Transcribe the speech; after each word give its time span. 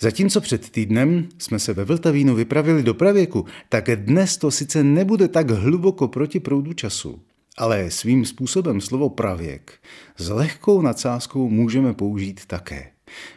Zatímco 0.00 0.40
před 0.40 0.70
týdnem 0.70 1.28
jsme 1.38 1.58
se 1.58 1.72
ve 1.72 1.84
Vltavínu 1.84 2.34
vypravili 2.34 2.82
do 2.82 2.94
pravěku, 2.94 3.44
tak 3.68 3.90
dnes 3.96 4.36
to 4.36 4.50
sice 4.50 4.84
nebude 4.84 5.28
tak 5.28 5.50
hluboko 5.50 6.08
proti 6.08 6.40
proudu 6.40 6.72
času, 6.72 7.20
ale 7.58 7.90
svým 7.90 8.24
způsobem 8.24 8.80
slovo 8.80 9.08
pravěk 9.08 9.72
s 10.16 10.28
lehkou 10.28 10.82
nadsázkou 10.82 11.48
můžeme 11.48 11.94
použít 11.94 12.46
také. 12.46 12.90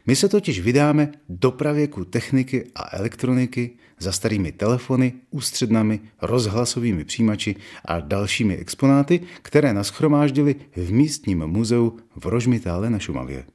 My 0.06 0.16
se 0.16 0.30
totiž 0.30 0.60
vydáme 0.60 1.12
do 1.30 1.52
pravěku 1.52 2.06
techniky 2.06 2.66
a 2.76 2.98
elektroniky 2.98 3.72
za 4.00 4.12
starými 4.12 4.52
telefony, 4.52 5.14
ústřednami, 5.32 6.00
rozhlasovými 6.22 7.06
přijímači 7.06 7.56
a 7.86 8.00
dalšími 8.00 8.58
exponáty, 8.58 9.20
které 9.42 9.74
naschromáždili 9.74 10.56
v 10.76 10.92
místním 10.92 11.48
muzeu 11.48 11.98
v 12.16 12.26
Rožmitále 12.26 12.90
na 12.90 13.00
Šumavě. 13.00 13.46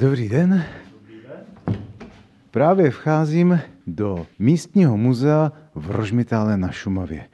Dobrý 0.00 0.28
den. 0.28 0.64
Právě 2.50 2.90
vcházím 2.90 3.60
do 3.86 4.26
místního 4.38 4.96
muzea 4.96 5.52
v 5.74 5.90
Rožmitále 5.90 6.56
na 6.56 6.70
Šumavě. 6.70 7.24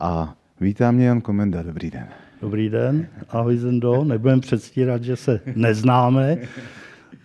A 0.00 0.34
vítá 0.60 0.90
mě 0.90 1.06
Jan 1.06 1.20
Komenda. 1.20 1.62
Dobrý 1.62 1.90
den. 1.90 2.06
Dobrý 2.42 2.68
den, 2.68 3.06
ahoj 3.28 3.56
Zendo. 3.56 4.04
Nebudem 4.04 4.40
předstírat, 4.40 5.02
že 5.02 5.16
se 5.16 5.40
neznáme. 5.56 6.38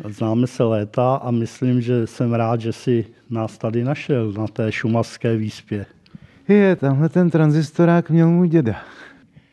Známe 0.07 0.47
se 0.47 0.63
léta 0.63 1.15
a 1.15 1.31
myslím, 1.31 1.81
že 1.81 2.07
jsem 2.07 2.33
rád, 2.33 2.61
že 2.61 2.73
si 2.73 3.05
nás 3.29 3.57
tady 3.57 3.83
našel 3.83 4.31
na 4.31 4.47
té 4.47 4.71
šumavské 4.71 5.35
výspě. 5.37 5.85
Je, 6.47 6.75
tamhle 6.75 7.09
ten 7.09 7.29
tranzistorák 7.29 8.09
měl 8.09 8.29
můj 8.29 8.49
děda. 8.49 8.75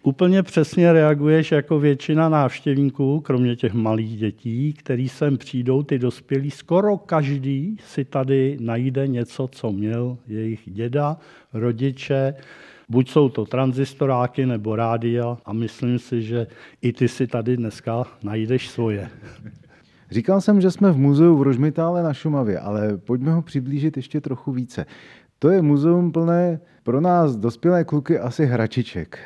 Úplně 0.06 0.42
přesně 0.42 0.92
reaguješ 0.92 1.52
jako 1.52 1.78
většina 1.78 2.28
návštěvníků, 2.28 3.20
kromě 3.20 3.56
těch 3.56 3.74
malých 3.74 4.18
dětí, 4.18 4.72
který 4.72 5.08
sem 5.08 5.38
přijdou, 5.38 5.82
ty 5.82 5.98
dospělí, 5.98 6.50
skoro 6.50 6.98
každý 6.98 7.76
si 7.86 8.04
tady 8.04 8.56
najde 8.60 9.06
něco, 9.06 9.48
co 9.52 9.72
měl 9.72 10.18
jejich 10.26 10.60
děda, 10.66 11.16
rodiče, 11.52 12.34
Buď 12.88 13.10
jsou 13.10 13.28
to 13.28 13.44
tranzistoráky 13.44 14.46
nebo 14.46 14.76
rádia 14.76 15.38
a 15.44 15.52
myslím 15.52 15.98
si, 15.98 16.22
že 16.22 16.46
i 16.82 16.92
ty 16.92 17.08
si 17.08 17.26
tady 17.26 17.56
dneska 17.56 18.04
najdeš 18.22 18.68
svoje. 18.68 19.08
Říkal 20.10 20.40
jsem, 20.40 20.60
že 20.60 20.70
jsme 20.70 20.92
v 20.92 20.98
muzeu 20.98 21.36
v 21.36 21.42
Rožmitále 21.42 22.02
na 22.02 22.14
Šumavě, 22.14 22.58
ale 22.58 22.96
pojďme 22.96 23.32
ho 23.32 23.42
přiblížit 23.42 23.96
ještě 23.96 24.20
trochu 24.20 24.52
více. 24.52 24.86
To 25.38 25.50
je 25.50 25.62
muzeum 25.62 26.12
plné 26.12 26.60
pro 26.82 27.00
nás 27.00 27.36
dospělé 27.36 27.84
kluky 27.84 28.18
asi 28.18 28.46
hračiček. 28.46 29.18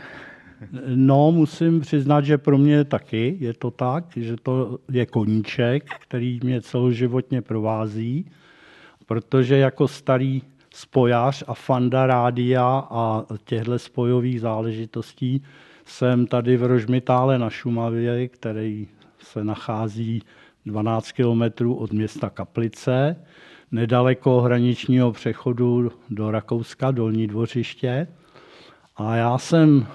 No, 0.87 1.33
musím 1.33 1.81
přiznat, 1.81 2.25
že 2.25 2.39
pro 2.39 2.59
mě 2.59 2.85
taky 2.85 3.37
je 3.41 3.55
to 3.55 3.71
tak, 3.71 4.05
že 4.17 4.37
to 4.43 4.79
je 4.91 5.07
koníček, 5.07 5.85
který 6.01 6.41
mě 6.43 6.63
celoživotně 6.63 7.43
provází, 7.43 8.31
protože 9.07 9.57
jako 9.57 9.89
starý 9.89 10.43
spojař 10.75 11.45
a 11.47 11.55
fanda 11.55 12.07
rádia 12.07 12.87
a 12.91 13.25
těchto 13.45 13.79
spojových 13.79 14.41
záležitostí 14.41 15.43
jsem 15.85 16.27
tady 16.27 16.57
v 16.57 16.63
Rožmitále 16.63 17.39
na 17.39 17.51
Šumavě, 17.51 18.29
který 18.29 18.89
se 19.19 19.45
nachází 19.45 20.23
12 20.67 21.13
kilometrů 21.13 21.75
od 21.75 21.93
města 21.93 22.31
Kaplice, 22.31 23.17
nedaleko 23.73 24.41
hraničního 24.41 25.13
přechodu 25.13 25.93
do 26.11 26.31
Rakouska, 26.31 26.91
Dolní 26.91 27.27
dvořiště. 27.27 28.07
A 28.97 29.17
já 29.17 29.39
jsem 29.39 29.87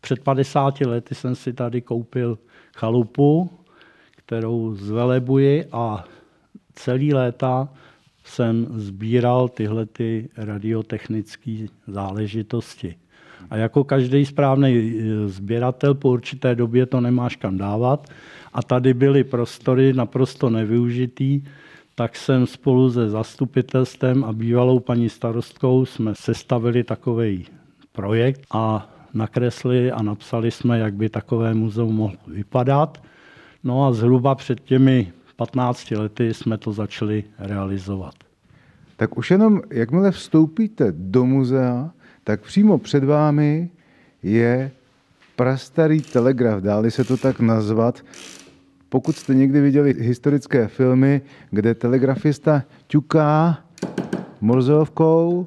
před 0.00 0.20
50 0.20 0.80
lety 0.80 1.14
jsem 1.14 1.34
si 1.34 1.52
tady 1.52 1.80
koupil 1.80 2.38
chalupu, 2.76 3.50
kterou 4.16 4.74
zvelebuji 4.74 5.64
a 5.72 6.04
celý 6.74 7.14
léta 7.14 7.68
jsem 8.24 8.66
sbíral 8.70 9.48
tyhle 9.48 9.86
ty 9.86 10.28
radiotechnické 10.36 11.66
záležitosti. 11.86 12.94
A 13.50 13.56
jako 13.56 13.84
každý 13.84 14.26
správný 14.26 14.70
eh, 14.70 15.28
sběratel 15.28 15.94
po 15.94 16.10
určité 16.10 16.54
době 16.54 16.86
to 16.86 17.00
nemáš 17.00 17.36
kam 17.36 17.58
dávat. 17.58 18.08
A 18.52 18.62
tady 18.62 18.94
byly 18.94 19.24
prostory 19.24 19.92
naprosto 19.92 20.50
nevyužitý, 20.50 21.42
tak 21.94 22.16
jsem 22.16 22.46
spolu 22.46 22.90
se 22.90 23.10
zastupitelstvem 23.10 24.24
a 24.24 24.32
bývalou 24.32 24.80
paní 24.80 25.08
starostkou 25.08 25.86
jsme 25.86 26.14
sestavili 26.14 26.84
takový 26.84 27.46
projekt 27.92 28.40
a 28.52 28.88
nakresli 29.14 29.92
a 29.92 30.02
napsali 30.02 30.50
jsme, 30.50 30.78
jak 30.78 30.94
by 30.94 31.08
takové 31.08 31.54
muzeum 31.54 31.94
mohlo 31.94 32.18
vypadat. 32.26 33.02
No 33.64 33.86
a 33.86 33.92
zhruba 33.92 34.34
před 34.34 34.60
těmi 34.60 35.12
15 35.36 35.90
lety 35.90 36.34
jsme 36.34 36.58
to 36.58 36.72
začali 36.72 37.24
realizovat. 37.38 38.14
Tak 38.96 39.18
už 39.18 39.30
jenom, 39.30 39.60
jakmile 39.70 40.10
vstoupíte 40.10 40.92
do 40.96 41.26
muzea, 41.26 41.90
tak 42.24 42.40
přímo 42.40 42.78
před 42.78 43.04
vámi 43.04 43.70
je 44.22 44.70
prastarý 45.36 46.00
telegraf, 46.00 46.62
dáli 46.62 46.90
se 46.90 47.04
to 47.04 47.16
tak 47.16 47.40
nazvat. 47.40 48.04
Pokud 48.88 49.16
jste 49.16 49.34
někdy 49.34 49.60
viděli 49.60 49.94
historické 49.98 50.68
filmy, 50.68 51.20
kde 51.50 51.74
telegrafista 51.74 52.62
ťuká 52.86 53.58
morzovkou 54.40 55.44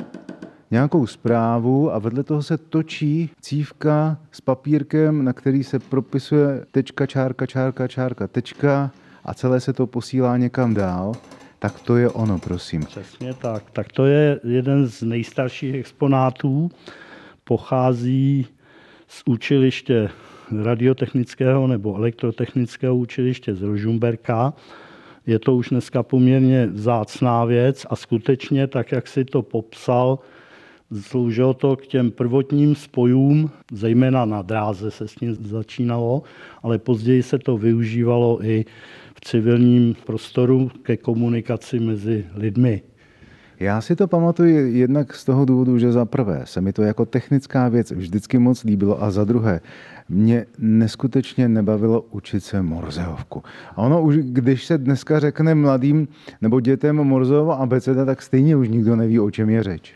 nějakou 0.73 1.07
zprávu 1.07 1.93
a 1.93 1.99
vedle 1.99 2.23
toho 2.23 2.43
se 2.43 2.57
točí 2.57 3.29
cívka 3.41 4.17
s 4.31 4.41
papírkem, 4.41 5.25
na 5.25 5.33
který 5.33 5.63
se 5.63 5.79
propisuje 5.79 6.65
tečka, 6.71 7.05
čárka, 7.05 7.45
čárka, 7.45 7.87
čárka, 7.87 8.27
tečka 8.27 8.91
a 9.25 9.33
celé 9.33 9.59
se 9.59 9.73
to 9.73 9.87
posílá 9.87 10.37
někam 10.37 10.73
dál, 10.73 11.13
tak 11.59 11.79
to 11.79 11.97
je 11.97 12.09
ono, 12.09 12.39
prosím. 12.39 12.85
Přesně 12.85 13.33
tak. 13.33 13.63
Tak 13.71 13.91
to 13.91 14.05
je 14.05 14.39
jeden 14.43 14.87
z 14.87 15.01
nejstarších 15.01 15.75
exponátů. 15.75 16.71
Pochází 17.43 18.47
z 19.07 19.23
učiliště 19.25 20.09
radiotechnického 20.63 21.67
nebo 21.67 21.95
elektrotechnického 21.95 22.95
učiliště 22.95 23.55
z 23.55 23.61
Rožumberka. 23.61 24.53
Je 25.25 25.39
to 25.39 25.55
už 25.55 25.69
dneska 25.69 26.03
poměrně 26.03 26.67
vzácná 26.67 27.45
věc 27.45 27.85
a 27.89 27.95
skutečně, 27.95 28.67
tak 28.67 28.91
jak 28.91 29.07
si 29.07 29.25
to 29.25 29.41
popsal, 29.41 30.19
sloužilo 31.01 31.53
to 31.53 31.75
k 31.75 31.87
těm 31.87 32.11
prvotním 32.11 32.75
spojům, 32.75 33.51
zejména 33.71 34.25
na 34.25 34.41
dráze 34.41 34.91
se 34.91 35.07
s 35.07 35.15
tím 35.15 35.35
začínalo, 35.35 36.23
ale 36.63 36.77
později 36.77 37.23
se 37.23 37.39
to 37.39 37.57
využívalo 37.57 38.45
i 38.45 38.65
civilním 39.21 39.95
prostoru 40.05 40.71
ke 40.83 40.97
komunikaci 40.97 41.79
mezi 41.79 42.25
lidmi. 42.35 42.81
Já 43.59 43.81
si 43.81 43.95
to 43.95 44.07
pamatuju 44.07 44.75
jednak 44.75 45.15
z 45.15 45.25
toho 45.25 45.45
důvodu, 45.45 45.77
že 45.79 45.91
za 45.91 46.05
prvé 46.05 46.41
se 46.43 46.61
mi 46.61 46.73
to 46.73 46.81
jako 46.81 47.05
technická 47.05 47.69
věc 47.69 47.91
vždycky 47.91 48.39
moc 48.39 48.63
líbilo 48.63 49.03
a 49.03 49.11
za 49.11 49.23
druhé 49.23 49.61
mě 50.09 50.45
neskutečně 50.59 51.49
nebavilo 51.49 52.01
učit 52.01 52.43
se 52.43 52.61
morzeovku. 52.61 53.43
A 53.75 53.77
ono 53.77 54.01
už, 54.01 54.15
když 54.17 54.65
se 54.65 54.77
dneska 54.77 55.19
řekne 55.19 55.55
mladým 55.55 56.07
nebo 56.41 56.59
dětem 56.59 56.95
morzeova 56.95 57.55
abeceda, 57.55 58.05
tak 58.05 58.21
stejně 58.21 58.55
už 58.55 58.69
nikdo 58.69 58.95
neví, 58.95 59.19
o 59.19 59.31
čem 59.31 59.49
je 59.49 59.63
řeč. 59.63 59.93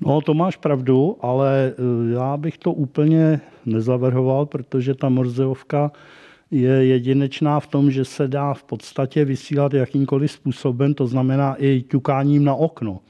No, 0.00 0.20
to 0.20 0.34
máš 0.34 0.56
pravdu, 0.56 1.16
ale 1.20 1.72
eh, 1.72 2.12
já 2.14 2.36
bych 2.36 2.58
to 2.58 2.72
úplně 2.72 3.40
nezavrhoval, 3.66 4.46
protože 4.46 4.94
ta 4.94 5.08
morzeovka 5.08 5.92
je 6.50 6.86
jedinečná 6.86 7.60
v 7.60 7.66
tom, 7.66 7.90
že 7.90 8.04
se 8.04 8.28
dá 8.28 8.54
v 8.54 8.62
podstatě 8.62 9.24
vysílat 9.24 9.74
jakýmkoliv 9.74 10.30
způsobem, 10.30 10.94
to 10.94 11.06
znamená 11.06 11.56
i 11.58 11.82
ťukáním 11.82 12.44
na 12.44 12.54
okno. 12.54 13.00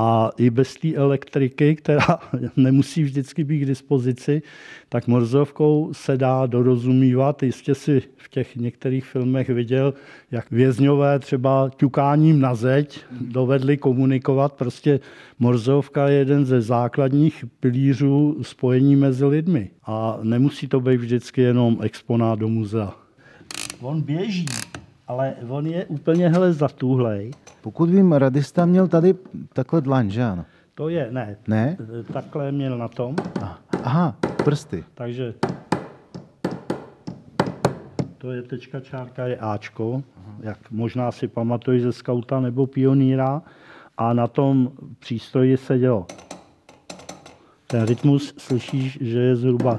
A 0.00 0.30
i 0.36 0.50
bez 0.50 0.74
té 0.74 0.94
elektriky, 0.94 1.76
která 1.76 2.18
nemusí 2.56 3.02
vždycky 3.02 3.44
být 3.44 3.58
k 3.58 3.66
dispozici, 3.66 4.42
tak 4.88 5.06
morzovkou 5.06 5.88
se 5.92 6.16
dá 6.16 6.46
dorozumívat. 6.46 7.42
Jistě 7.42 7.74
si 7.74 8.02
v 8.16 8.28
těch 8.28 8.56
některých 8.56 9.04
filmech 9.04 9.48
viděl, 9.48 9.94
jak 10.30 10.50
vězňové 10.50 11.18
třeba 11.18 11.70
ťukáním 11.76 12.40
na 12.40 12.54
zeď 12.54 13.00
dovedli 13.20 13.76
komunikovat. 13.76 14.52
Prostě 14.52 15.00
morzovka 15.38 16.08
je 16.08 16.18
jeden 16.18 16.46
ze 16.46 16.60
základních 16.60 17.44
pilířů 17.60 18.38
spojení 18.42 18.96
mezi 18.96 19.24
lidmi. 19.24 19.70
A 19.84 20.18
nemusí 20.22 20.68
to 20.68 20.80
být 20.80 20.96
vždycky 20.96 21.40
jenom 21.40 21.78
exponát 21.82 22.38
do 22.38 22.48
muzea. 22.48 22.94
On 23.80 24.02
běží, 24.02 24.46
ale 25.08 25.34
on 25.48 25.66
je 25.66 25.84
úplně 25.86 26.28
hele 26.28 26.52
zatuhlej. 26.52 27.30
Pokud 27.60 27.90
vím, 27.90 28.12
radista 28.12 28.66
měl 28.66 28.88
tady 28.88 29.14
takhle 29.52 29.80
dlaň, 29.80 30.10
že 30.10 30.24
ano? 30.24 30.44
To 30.74 30.88
je, 30.88 31.08
ne, 31.10 31.36
Ne? 31.48 31.76
takhle 32.12 32.52
měl 32.52 32.78
na 32.78 32.88
tom, 32.88 33.16
Aha, 33.84 34.16
prsty. 34.44 34.84
takže 34.94 35.34
to 38.18 38.32
je 38.32 38.42
tečka 38.42 38.80
čárka, 38.80 39.26
je 39.26 39.36
Ačko, 39.36 40.02
jak 40.40 40.70
možná 40.70 41.12
si 41.12 41.28
pamatuješ 41.28 41.82
ze 41.82 41.92
skauta 41.92 42.40
nebo 42.40 42.66
pioníra. 42.66 43.42
A 44.00 44.12
na 44.12 44.26
tom 44.26 44.72
přístroji 44.98 45.56
sedělo. 45.56 46.06
Ten 47.66 47.84
rytmus 47.86 48.34
slyšíš, 48.38 48.98
že 49.00 49.18
je 49.20 49.36
zhruba 49.36 49.78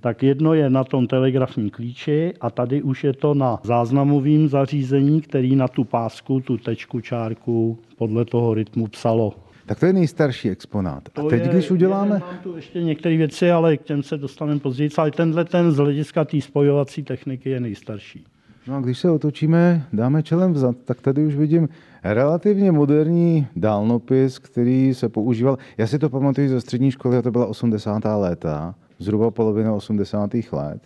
tak 0.00 0.22
jedno 0.22 0.54
je 0.54 0.70
na 0.70 0.84
tom 0.84 1.06
telegrafním 1.06 1.70
klíči 1.70 2.32
a 2.40 2.50
tady 2.50 2.82
už 2.82 3.04
je 3.04 3.12
to 3.12 3.34
na 3.34 3.58
záznamovém 3.62 4.48
zařízení, 4.48 5.20
který 5.20 5.56
na 5.56 5.68
tu 5.68 5.84
pásku, 5.84 6.40
tu 6.40 6.56
tečku, 6.56 7.00
čárku 7.00 7.78
podle 7.96 8.24
toho 8.24 8.54
rytmu 8.54 8.86
psalo. 8.86 9.34
Tak 9.66 9.80
to 9.80 9.86
je 9.86 9.92
nejstarší 9.92 10.50
exponát. 10.50 11.08
A 11.16 11.22
teď, 11.22 11.42
je, 11.42 11.48
když 11.48 11.70
uděláme... 11.70 12.16
jeden, 12.16 12.28
Mám 12.28 12.38
tu 12.42 12.56
ještě 12.56 12.82
některé 12.82 13.16
věci, 13.16 13.50
ale 13.50 13.76
k 13.76 13.82
těm 13.82 14.02
se 14.02 14.16
dostaneme 14.16 14.60
později. 14.60 14.90
Ale 14.96 15.10
tenhle 15.10 15.44
ten 15.44 15.72
z 15.72 15.76
hlediska 15.76 16.24
té 16.24 16.40
spojovací 16.40 17.02
techniky 17.02 17.50
je 17.50 17.60
nejstarší. 17.60 18.24
No 18.68 18.76
a 18.76 18.80
když 18.80 18.98
se 18.98 19.10
otočíme, 19.10 19.86
dáme 19.92 20.22
čelem 20.22 20.52
vzad, 20.52 20.76
tak 20.84 21.00
tady 21.00 21.26
už 21.26 21.34
vidím 21.34 21.68
relativně 22.04 22.72
moderní 22.72 23.46
dálnopis, 23.56 24.38
který 24.38 24.94
se 24.94 25.08
používal. 25.08 25.58
Já 25.78 25.86
si 25.86 25.98
to 25.98 26.10
pamatuju 26.10 26.48
ze 26.48 26.60
střední 26.60 26.90
školy, 26.90 27.16
a 27.16 27.22
to 27.22 27.30
byla 27.30 27.46
80. 27.46 28.02
léta, 28.04 28.74
zhruba 28.98 29.30
polovina 29.30 29.74
80. 29.74 30.30
let. 30.52 30.82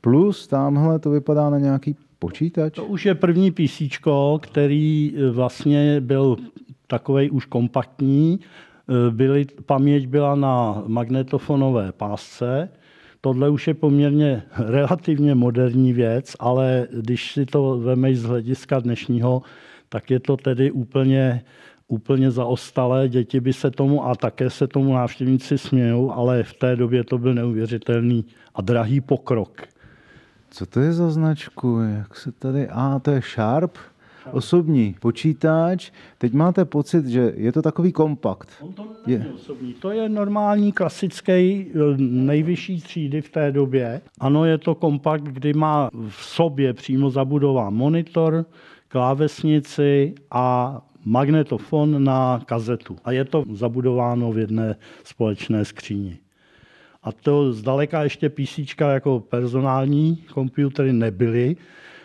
Plus 0.00 0.46
tamhle 0.46 0.98
to 0.98 1.10
vypadá 1.10 1.50
na 1.50 1.58
nějaký 1.58 1.96
počítač. 2.18 2.74
To 2.74 2.84
už 2.84 3.06
je 3.06 3.14
první 3.14 3.50
PC, 3.50 3.82
který 4.40 5.14
eh, 5.16 5.30
vlastně 5.30 6.00
byl 6.00 6.36
takový 6.86 7.30
už 7.30 7.46
kompaktní. 7.46 8.40
Eh, 8.40 9.10
Byly, 9.10 9.44
paměť 9.66 10.06
byla 10.06 10.34
na 10.34 10.82
magnetofonové 10.86 11.92
pásce. 11.92 12.68
Tohle 13.20 13.48
už 13.48 13.68
je 13.68 13.74
poměrně 13.74 14.42
relativně 14.58 15.34
moderní 15.34 15.92
věc, 15.92 16.36
ale 16.40 16.88
když 16.92 17.32
si 17.32 17.46
to 17.46 17.78
vemeš 17.78 18.18
z 18.18 18.24
hlediska 18.24 18.80
dnešního, 18.80 19.42
tak 19.88 20.10
je 20.10 20.20
to 20.20 20.36
tedy 20.36 20.70
úplně, 20.70 21.42
úplně 21.88 22.30
zaostalé. 22.30 23.08
Děti 23.08 23.40
by 23.40 23.52
se 23.52 23.70
tomu, 23.70 24.06
a 24.06 24.14
také 24.14 24.50
se 24.50 24.66
tomu 24.66 24.94
návštěvníci 24.94 25.58
smějou, 25.58 26.12
ale 26.12 26.42
v 26.42 26.54
té 26.54 26.76
době 26.76 27.04
to 27.04 27.18
byl 27.18 27.34
neuvěřitelný 27.34 28.24
a 28.54 28.62
drahý 28.62 29.00
pokrok. 29.00 29.62
Co 30.50 30.66
to 30.66 30.80
je 30.80 30.92
za 30.92 31.10
značku? 31.10 31.80
Jak 31.96 32.16
se 32.16 32.32
tady... 32.32 32.68
A, 32.68 32.98
to 32.98 33.10
je 33.10 33.20
Sharp. 33.20 33.78
Osobní 34.32 34.96
počítač. 35.00 35.90
Teď 36.18 36.32
máte 36.32 36.64
pocit, 36.64 37.06
že 37.06 37.32
je 37.36 37.52
to 37.52 37.62
takový 37.62 37.92
kompakt. 37.92 38.48
On 38.60 38.72
to 38.72 38.82
není 39.06 39.24
je. 39.24 39.32
osobní. 39.34 39.74
To 39.74 39.90
je 39.90 40.08
normální, 40.08 40.72
klasický, 40.72 41.66
nejvyšší 41.98 42.80
třídy 42.80 43.20
v 43.20 43.28
té 43.28 43.52
době. 43.52 44.00
Ano, 44.20 44.44
je 44.44 44.58
to 44.58 44.74
kompakt, 44.74 45.24
kdy 45.24 45.52
má 45.52 45.90
v 46.08 46.24
sobě 46.24 46.72
přímo 46.72 47.10
zabudován 47.10 47.74
monitor, 47.74 48.46
klávesnici 48.88 50.14
a 50.30 50.80
magnetofon 51.04 52.04
na 52.04 52.42
kazetu. 52.46 52.96
A 53.04 53.12
je 53.12 53.24
to 53.24 53.44
zabudováno 53.52 54.32
v 54.32 54.38
jedné 54.38 54.76
společné 55.04 55.64
skříni. 55.64 56.18
A 57.02 57.12
to 57.12 57.52
zdaleka 57.52 58.02
ještě 58.02 58.28
PC 58.28 58.58
jako 58.80 59.20
personální 59.20 60.24
počítače 60.32 60.92
nebyly. 60.92 61.56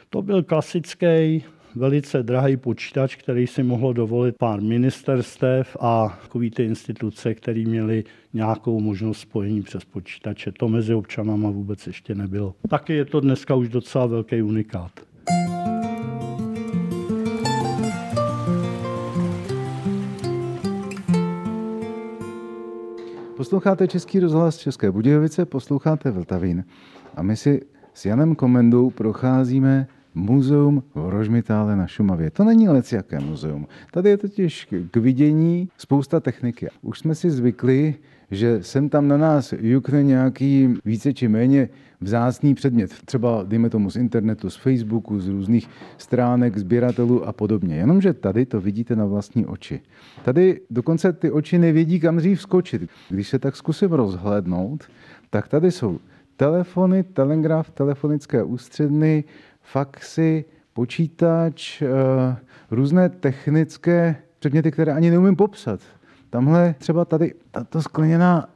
To 0.09 0.21
byl 0.21 0.43
klasický 0.43 1.43
velice 1.75 2.23
drahý 2.23 2.57
počítač, 2.57 3.15
který 3.15 3.47
si 3.47 3.63
mohlo 3.63 3.93
dovolit 3.93 4.35
pár 4.37 4.61
ministerstev 4.61 5.77
a 5.79 6.19
takový 6.21 6.51
ty 6.51 6.63
instituce, 6.63 7.33
které 7.33 7.63
měly 7.65 8.03
nějakou 8.33 8.79
možnost 8.79 9.19
spojení 9.19 9.61
přes 9.61 9.85
počítače. 9.85 10.51
To 10.51 10.67
mezi 10.69 10.93
občanama 10.93 11.49
vůbec 11.49 11.87
ještě 11.87 12.15
nebylo. 12.15 12.55
Taky 12.69 12.93
je 12.93 13.05
to 13.05 13.19
dneska 13.19 13.55
už 13.55 13.69
docela 13.69 14.05
velký 14.05 14.41
unikát. 14.41 14.91
Posloucháte 23.39 23.87
Český 23.87 24.19
rozhlas 24.19 24.57
České 24.57 24.91
Budějovice, 24.91 25.45
posloucháte 25.45 26.11
Vltavín. 26.11 26.63
A 27.15 27.23
my 27.23 27.35
si 27.35 27.61
s 27.93 28.05
Janem 28.05 28.35
Komendou 28.35 28.89
procházíme 28.89 29.87
muzeum 30.15 30.83
v 30.95 31.09
Rožmitále 31.09 31.75
na 31.75 31.87
Šumavě. 31.87 32.31
To 32.31 32.43
není 32.43 32.67
jaké 32.91 33.19
muzeum. 33.19 33.67
Tady 33.91 34.09
je 34.09 34.17
totiž 34.17 34.67
k 34.91 34.97
vidění 34.97 35.69
spousta 35.77 36.19
techniky. 36.19 36.67
Už 36.81 36.99
jsme 36.99 37.15
si 37.15 37.31
zvykli, 37.31 37.95
že 38.31 38.63
sem 38.63 38.89
tam 38.89 39.07
na 39.07 39.17
nás 39.17 39.53
jukne 39.59 40.03
nějaký 40.03 40.73
více 40.85 41.13
či 41.13 41.27
méně 41.27 41.69
vzácný 42.01 42.55
předmět. 42.55 42.93
Třeba, 43.05 43.43
dejme 43.43 43.69
tomu, 43.69 43.91
z 43.91 43.95
internetu, 43.95 44.49
z 44.49 44.55
Facebooku, 44.55 45.19
z 45.19 45.27
různých 45.27 45.69
stránek, 45.97 46.57
sběratelů 46.57 47.27
a 47.27 47.33
podobně. 47.33 47.75
Jenomže 47.75 48.13
tady 48.13 48.45
to 48.45 48.61
vidíte 48.61 48.95
na 48.95 49.05
vlastní 49.05 49.45
oči. 49.45 49.81
Tady 50.23 50.61
dokonce 50.69 51.13
ty 51.13 51.31
oči 51.31 51.57
nevědí, 51.57 51.99
kam 51.99 52.17
dřív 52.17 52.41
skočit. 52.41 52.89
Když 53.09 53.27
se 53.27 53.39
tak 53.39 53.55
zkusím 53.55 53.91
rozhlédnout, 53.91 54.83
tak 55.29 55.47
tady 55.47 55.71
jsou 55.71 55.99
telefony, 56.37 57.03
telegraf, 57.03 57.69
telefonické 57.69 58.43
ústředny, 58.43 59.23
faxy, 59.61 60.45
počítač, 60.73 61.81
eh, 61.81 61.87
různé 62.71 63.09
technické 63.09 64.15
předměty, 64.39 64.71
které 64.71 64.93
ani 64.93 65.09
neumím 65.09 65.35
popsat. 65.35 65.79
Tamhle 66.29 66.75
třeba 66.77 67.05
tady 67.05 67.33
tato 67.51 67.81
skleněná 67.81 68.49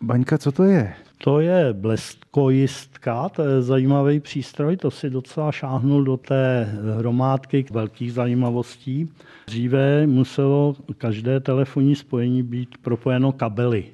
baňka, 0.00 0.38
co 0.38 0.52
to 0.52 0.64
je? 0.64 0.94
To 1.24 1.40
je 1.40 1.72
bleskojistka, 1.72 3.28
to 3.28 3.42
je 3.42 3.62
zajímavý 3.62 4.20
přístroj, 4.20 4.76
to 4.76 4.90
si 4.90 5.10
docela 5.10 5.52
šáhnul 5.52 6.04
do 6.04 6.16
té 6.16 6.68
hromádky 6.98 7.64
velkých 7.70 8.12
zajímavostí. 8.12 9.08
Dříve 9.46 10.06
muselo 10.06 10.76
každé 10.98 11.40
telefonní 11.40 11.96
spojení 11.96 12.42
být 12.42 12.78
propojeno 12.82 13.32
kabely. 13.32 13.84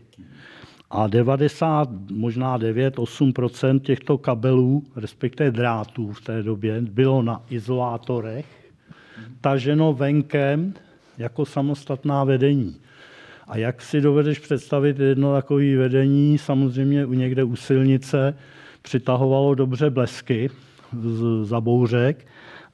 A 0.91 1.07
90, 1.07 1.89
možná 2.11 2.57
9, 2.57 2.97
8% 2.97 3.81
těchto 3.81 4.19
kabelů, 4.19 4.83
respektive 4.97 5.51
drátů 5.51 6.13
v 6.13 6.21
té 6.21 6.43
době, 6.43 6.81
bylo 6.81 7.23
na 7.23 7.43
izolátorech, 7.51 8.73
taženo 9.41 9.93
venkem 9.93 10.75
jako 11.19 11.47
samostatná 11.47 12.25
vedení. 12.25 12.77
A 13.49 13.57
jak 13.57 13.83
si 13.83 14.01
dovedeš 14.01 14.39
představit 14.39 14.99
jedno 14.99 15.35
takové 15.35 15.77
vedení, 15.77 16.39
samozřejmě 16.39 17.07
u 17.07 17.13
někde 17.13 17.45
u 17.45 17.57
silnice 17.57 18.35
přitahovalo 18.83 19.55
dobře 19.55 19.91
blesky 19.91 20.51
z, 21.01 21.45
za 21.47 21.61
bouřek 21.61 22.27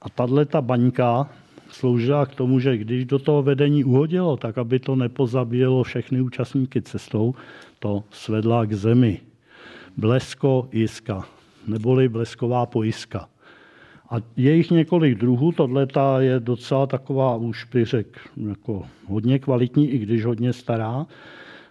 a 0.03 0.11
tahle 0.11 0.45
ta 0.45 0.61
baňka 0.61 1.31
sloužila 1.71 2.27
k 2.27 2.35
tomu, 2.35 2.61
že 2.61 2.77
když 2.77 3.05
do 3.05 3.19
toho 3.19 3.43
vedení 3.43 3.85
uhodilo, 3.85 4.37
tak 4.37 4.59
aby 4.59 4.79
to 4.79 4.97
nepozabíjelo 4.97 5.83
všechny 5.83 6.21
účastníky 6.21 6.83
cestou, 6.83 7.35
to 7.79 8.05
svedla 8.11 8.67
k 8.67 8.73
zemi. 8.73 9.21
Blesko 9.97 10.69
jiska, 10.73 11.25
neboli 11.67 12.09
blesková 12.09 12.67
pojiska. 12.67 13.29
A 14.15 14.23
je 14.37 14.57
jich 14.57 14.71
několik 14.71 15.19
druhů, 15.19 15.53
tohle 15.53 15.87
je 16.19 16.41
docela 16.41 16.87
taková, 16.87 17.37
už 17.37 17.65
bych 17.65 17.95
jako 18.49 18.83
hodně 19.07 19.39
kvalitní, 19.39 19.91
i 19.91 19.99
když 19.99 20.25
hodně 20.25 20.53
stará, 20.53 21.07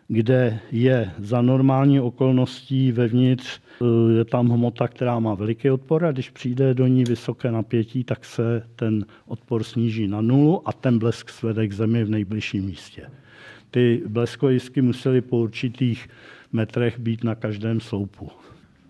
kde 0.07 0.59
je 0.71 1.11
za 1.19 1.41
normální 1.41 1.99
okolností 1.99 2.91
vevnitř, 2.91 3.59
eh, 3.81 4.13
je 4.17 4.25
tam 4.25 4.49
hmota, 4.49 4.87
která 4.87 5.19
má 5.19 5.35
veliký 5.35 5.69
odpor 5.69 6.05
a 6.05 6.11
když 6.11 6.29
přijde 6.29 6.73
do 6.73 6.87
ní 6.87 7.03
vysoké 7.03 7.51
napětí, 7.51 8.03
tak 8.03 8.25
se 8.25 8.63
ten 8.75 9.05
odpor 9.27 9.63
sníží 9.63 10.07
na 10.07 10.21
nulu 10.21 10.67
a 10.67 10.73
ten 10.73 10.99
blesk 10.99 11.29
svede 11.29 11.67
k 11.67 11.73
zemi 11.73 12.03
v 12.03 12.09
nejbližším 12.09 12.65
místě. 12.65 13.09
Ty 13.71 14.03
bleskojisky 14.07 14.81
musely 14.81 15.21
po 15.21 15.37
určitých 15.37 16.07
metrech 16.51 16.99
být 16.99 17.23
na 17.23 17.35
každém 17.35 17.79
sloupu. 17.79 18.29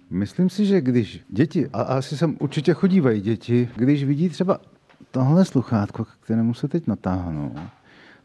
Myslím 0.10 0.50
si, 0.50 0.66
že 0.66 0.82
když 0.82 1.22
děti, 1.30 1.70
a 1.74 1.82
asi 1.82 2.18
sem 2.18 2.38
určitě 2.40 2.74
chodívají 2.74 3.22
děti, 3.22 3.70
když 3.76 4.04
vidí 4.04 4.30
třeba 4.30 4.60
tohle 5.12 5.46
sluchátko, 5.46 6.06
kterému 6.20 6.54
se 6.54 6.68
teď 6.68 6.88
natáhnou, 6.88 7.56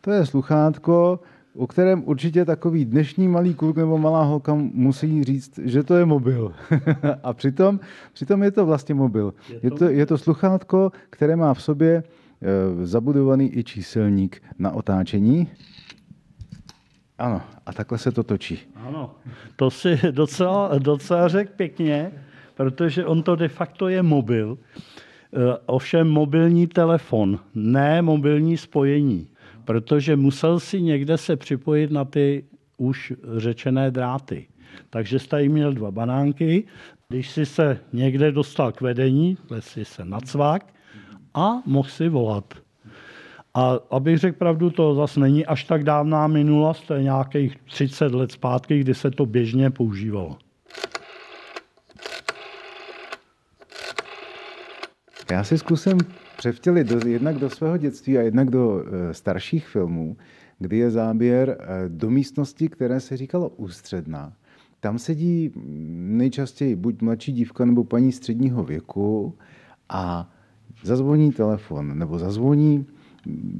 to 0.00 0.10
je 0.10 0.26
sluchátko, 0.26 1.20
o 1.56 1.66
kterém 1.66 2.02
určitě 2.06 2.44
takový 2.44 2.84
dnešní 2.84 3.28
malý 3.28 3.54
kluk 3.54 3.76
nebo 3.76 3.98
malá 3.98 4.24
holka 4.24 4.54
musí 4.54 5.24
říct, 5.24 5.58
že 5.64 5.82
to 5.82 5.94
je 5.94 6.04
mobil. 6.04 6.52
a 7.22 7.32
přitom, 7.32 7.80
přitom 8.12 8.42
je 8.42 8.50
to 8.50 8.66
vlastně 8.66 8.94
mobil. 8.94 9.34
Je 9.62 9.70
to, 9.70 9.84
je 9.84 10.06
to 10.06 10.18
sluchátko, 10.18 10.92
které 11.10 11.36
má 11.36 11.54
v 11.54 11.62
sobě 11.62 11.92
e, 11.92 12.02
zabudovaný 12.86 13.58
i 13.58 13.64
číselník 13.64 14.42
na 14.58 14.70
otáčení. 14.70 15.48
Ano, 17.18 17.42
a 17.66 17.72
takhle 17.72 17.98
se 17.98 18.12
to 18.12 18.22
točí. 18.22 18.58
Ano, 18.74 19.14
to 19.56 19.70
si 19.70 20.00
docela, 20.10 20.78
docela 20.78 21.28
řekl 21.28 21.52
pěkně. 21.56 22.12
protože 22.54 23.06
on 23.06 23.22
to 23.22 23.36
de 23.36 23.48
facto 23.48 23.88
je 23.88 24.02
mobil, 24.02 24.58
eh, 24.58 25.38
ovšem 25.66 26.08
mobilní 26.08 26.66
telefon, 26.66 27.38
ne 27.54 28.02
mobilní 28.02 28.56
spojení, 28.56 29.30
protože 29.64 30.16
musel 30.16 30.60
si 30.60 30.82
někde 30.82 31.18
se 31.18 31.36
připojit 31.36 31.90
na 31.90 32.04
ty 32.04 32.44
už 32.76 33.12
řečené 33.36 33.90
dráty. 33.90 34.46
Takže 34.90 35.18
jste 35.18 35.48
měl 35.48 35.72
dva 35.72 35.90
banánky, 35.90 36.64
když 37.08 37.30
si 37.30 37.46
se 37.46 37.78
někde 37.92 38.32
dostal 38.32 38.72
k 38.72 38.80
vedení, 38.80 39.38
si 39.58 39.84
se 39.84 40.04
nacvák 40.04 40.74
a 41.34 41.62
mohl 41.66 41.88
si 41.88 42.08
volat. 42.08 42.54
A 43.58 43.80
abych 43.90 44.18
řekl 44.18 44.38
pravdu, 44.38 44.70
to 44.70 44.94
zase 44.94 45.20
není 45.20 45.46
až 45.46 45.64
tak 45.64 45.84
dávná 45.84 46.26
minulost, 46.26 46.86
to 46.86 46.94
je 46.94 47.02
nějakých 47.02 47.56
30 47.64 48.14
let 48.14 48.32
zpátky, 48.32 48.80
kdy 48.80 48.94
se 48.94 49.10
to 49.10 49.26
běžně 49.26 49.70
používalo. 49.70 50.36
Já 55.30 55.44
si 55.44 55.58
zkusím 55.58 55.98
převtělit 56.36 56.86
do, 56.86 57.08
jednak 57.08 57.38
do 57.38 57.50
svého 57.50 57.76
dětství 57.76 58.18
a 58.18 58.22
jednak 58.22 58.50
do 58.50 58.84
e, 58.84 59.14
starších 59.14 59.68
filmů, 59.68 60.16
kdy 60.58 60.78
je 60.78 60.90
záběr 60.90 61.58
e, 61.60 61.88
do 61.88 62.10
místnosti, 62.10 62.68
které 62.68 63.00
se 63.00 63.16
říkalo 63.16 63.48
ústředná. 63.48 64.32
Tam 64.80 64.98
sedí 64.98 65.52
nejčastěji 66.16 66.76
buď 66.76 67.02
mladší 67.02 67.32
dívka 67.32 67.64
nebo 67.64 67.84
paní 67.84 68.12
středního 68.12 68.64
věku 68.64 69.34
a 69.88 70.32
zazvoní 70.84 71.32
telefon 71.32 71.98
nebo 71.98 72.18
zazvoní 72.18 72.86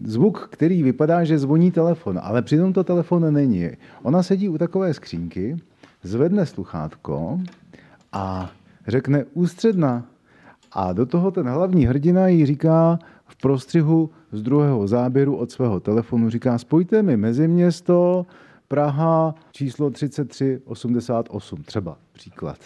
zvuk, 0.05 0.49
který 0.53 0.83
vypadá, 0.83 1.25
že 1.25 1.39
zvoní 1.39 1.71
telefon, 1.71 2.21
ale 2.23 2.43
přitom 2.43 2.73
to 2.73 2.85
telefon 2.85 3.35
není. 3.35 3.71
Ona 4.03 4.23
sedí 4.23 4.49
u 4.49 4.59
takové 4.59 4.95
skřínky, 4.95 5.57
zvedne 6.03 6.47
sluchátko 6.47 7.41
a 8.13 8.51
řekne 8.87 9.25
ústředna. 9.35 10.07
A 10.73 10.93
do 10.93 11.07
toho 11.07 11.31
ten 11.31 11.49
hlavní 11.49 11.87
hrdina 11.87 12.29
jí 12.29 12.47
říká 12.47 12.99
v 13.27 13.37
prostřihu 13.37 14.11
z 14.33 14.43
druhého 14.43 14.89
záběru 14.89 15.37
od 15.37 15.51
svého 15.51 15.81
telefonu, 15.81 16.31
říká 16.31 16.59
spojte 16.59 17.03
mi 17.03 17.17
mezi 17.17 17.49
město, 17.49 18.27
Praha, 18.69 19.35
číslo 19.53 19.91
3388, 19.91 21.63
třeba 21.63 21.97
příklad. 22.13 22.59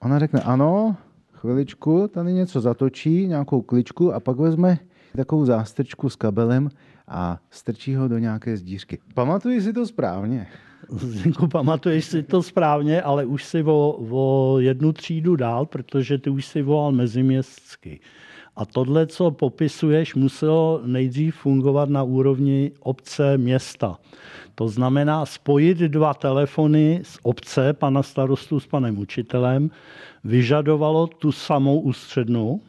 Ona 0.00 0.18
řekne 0.18 0.40
ano, 0.40 0.96
chviličku, 1.32 2.08
tady 2.08 2.32
něco 2.32 2.60
zatočí, 2.60 3.26
nějakou 3.26 3.62
kličku 3.62 4.14
a 4.14 4.20
pak 4.20 4.36
vezme 4.36 4.78
takovou 5.16 5.44
zástrčku 5.44 6.10
s 6.10 6.16
kabelem 6.16 6.70
a 7.08 7.38
strčí 7.50 7.94
ho 7.94 8.08
do 8.08 8.18
nějaké 8.18 8.56
zdířky. 8.56 8.98
Pamatuji 9.14 9.62
si 9.62 9.72
to 9.72 9.86
správně? 9.86 10.46
Zdenku, 10.88 11.48
pamatuješ 11.48 12.04
si 12.04 12.22
to 12.22 12.42
správně, 12.42 13.02
ale 13.02 13.24
už 13.24 13.44
si 13.44 13.62
o, 13.62 13.98
o 14.10 14.56
jednu 14.58 14.92
třídu 14.92 15.36
dál, 15.36 15.66
protože 15.66 16.18
ty 16.18 16.30
už 16.30 16.46
si 16.46 16.62
volal 16.62 16.92
meziměstsky. 16.92 18.00
A 18.56 18.64
tohle, 18.64 19.06
co 19.06 19.30
popisuješ, 19.30 20.14
muselo 20.14 20.80
nejdřív 20.86 21.34
fungovat 21.34 21.88
na 21.88 22.02
úrovni 22.02 22.72
obce, 22.80 23.38
města. 23.38 23.98
To 24.54 24.68
znamená 24.68 25.26
spojit 25.26 25.78
dva 25.78 26.14
telefony 26.14 27.00
z 27.02 27.18
obce, 27.22 27.72
pana 27.72 28.02
starostu 28.02 28.60
s 28.60 28.66
panem 28.66 28.98
učitelem, 28.98 29.70
vyžadovalo 30.24 31.06
tu 31.06 31.32
samou 31.32 31.80
ústřednu, 31.80 32.60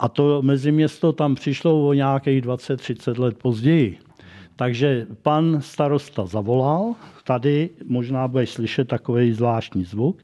a 0.00 0.08
to 0.08 0.42
meziměsto 0.42 1.12
tam 1.12 1.34
přišlo 1.34 1.88
o 1.88 1.92
nějakých 1.92 2.42
20-30 2.42 3.20
let 3.20 3.38
později. 3.38 3.98
Takže 4.56 5.06
pan 5.22 5.60
starosta 5.60 6.26
zavolal, 6.26 6.94
tady 7.24 7.70
možná 7.86 8.28
budeš 8.28 8.50
slyšet 8.50 8.88
takový 8.88 9.32
zvláštní 9.32 9.84
zvuk. 9.84 10.16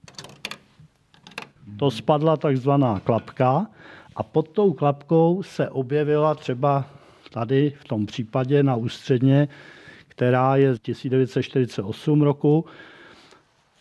To 1.76 1.90
spadla 1.90 2.36
takzvaná 2.36 3.00
klapka 3.00 3.66
a 4.16 4.22
pod 4.22 4.48
tou 4.48 4.72
klapkou 4.72 5.42
se 5.42 5.68
objevila 5.70 6.34
třeba 6.34 6.84
tady 7.30 7.72
v 7.80 7.84
tom 7.84 8.06
případě 8.06 8.62
na 8.62 8.76
ústředně, 8.76 9.48
která 10.08 10.56
je 10.56 10.74
z 10.74 10.80
1948 10.80 12.22
roku, 12.22 12.64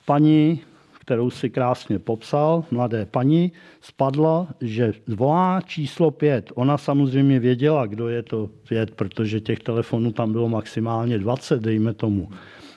paní 0.06 0.62
kterou 1.06 1.30
si 1.30 1.50
krásně 1.50 2.00
popsal, 2.00 2.64
mladé 2.72 3.06
paní, 3.06 3.52
spadla, 3.82 4.48
že 4.62 4.94
volá 5.08 5.62
číslo 5.62 6.12
pět. 6.12 6.52
Ona 6.56 6.78
samozřejmě 6.78 7.40
věděla, 7.40 7.86
kdo 7.86 8.10
je 8.10 8.24
to 8.24 8.50
pět, 8.68 8.92
protože 8.92 9.40
těch 9.40 9.60
telefonů 9.60 10.12
tam 10.12 10.32
bylo 10.32 10.50
maximálně 10.50 11.18
20, 11.18 11.62
dejme 11.62 11.94
tomu. 11.94 12.30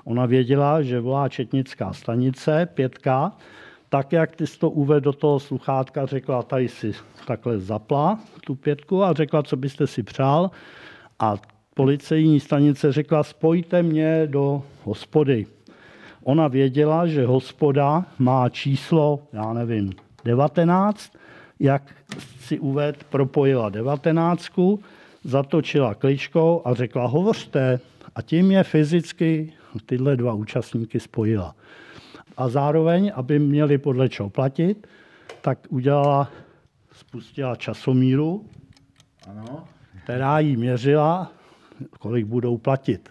Ona 0.04 0.26
věděla, 0.26 0.82
že 0.82 1.00
volá 1.00 1.28
četnická 1.28 1.92
stanice, 1.92 2.68
pětka, 2.74 3.32
tak, 3.88 4.12
jak 4.12 4.36
ty 4.36 4.46
jsi 4.46 4.58
to 4.58 4.70
uvedl 4.70 5.04
do 5.04 5.12
toho 5.12 5.40
sluchátka, 5.40 6.06
řekla, 6.06 6.42
tady 6.42 6.68
si 6.68 6.92
takhle 7.26 7.58
zapla 7.58 8.20
tu 8.44 8.54
pětku 8.54 9.04
a 9.04 9.12
řekla, 9.12 9.42
co 9.42 9.56
byste 9.56 9.86
si 9.86 10.02
přál. 10.02 10.50
A 11.18 11.36
policejní 11.74 12.40
stanice 12.40 12.92
řekla, 12.92 13.22
spojte 13.22 13.82
mě 13.82 14.26
do 14.26 14.62
hospody. 14.84 15.46
Ona 16.28 16.48
věděla, 16.48 17.06
že 17.06 17.26
hospoda 17.26 18.04
má 18.18 18.48
číslo, 18.48 19.20
já 19.32 19.52
nevím, 19.52 19.92
19, 20.24 21.12
jak 21.60 21.82
si 22.40 22.58
uved, 22.58 23.04
propojila 23.04 23.68
19, 23.68 24.48
zatočila 25.24 25.94
kličkou 25.94 26.62
a 26.64 26.74
řekla, 26.74 27.06
hovořte. 27.06 27.80
A 28.14 28.22
tím 28.22 28.50
je 28.50 28.62
fyzicky 28.62 29.52
tyhle 29.86 30.16
dva 30.16 30.32
účastníky 30.32 31.00
spojila. 31.00 31.54
A 32.36 32.48
zároveň, 32.48 33.12
aby 33.14 33.38
měli 33.38 33.78
podle 33.78 34.08
čeho 34.08 34.30
platit, 34.30 34.86
tak 35.40 35.58
udělala, 35.68 36.30
spustila 36.92 37.56
časomíru, 37.56 38.44
ano. 39.30 39.64
která 40.04 40.38
jí 40.38 40.56
měřila 40.56 41.32
kolik 41.98 42.26
budou 42.26 42.58
platit. 42.58 43.10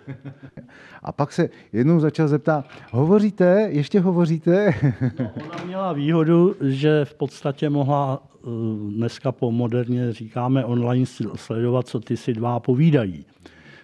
A 1.03 1.12
pak 1.12 1.31
se 1.31 1.50
jednou 1.74 2.00
začal 2.00 2.27
zeptat, 2.27 2.65
hovoříte, 2.91 3.69
ještě 3.71 4.00
hovoříte? 4.00 4.74
No, 5.19 5.31
ona 5.45 5.63
měla 5.65 5.93
výhodu, 5.93 6.55
že 6.62 7.05
v 7.05 7.13
podstatě 7.13 7.69
mohla 7.69 8.24
eh, 8.24 8.47
dneska 8.89 9.31
po 9.31 9.51
moderně 9.51 10.13
říkáme 10.13 10.65
online 10.65 11.05
sledovat, 11.36 11.88
co 11.88 12.00
ty 12.00 12.17
si 12.17 12.33
dva 12.33 12.59
povídají. 12.59 13.25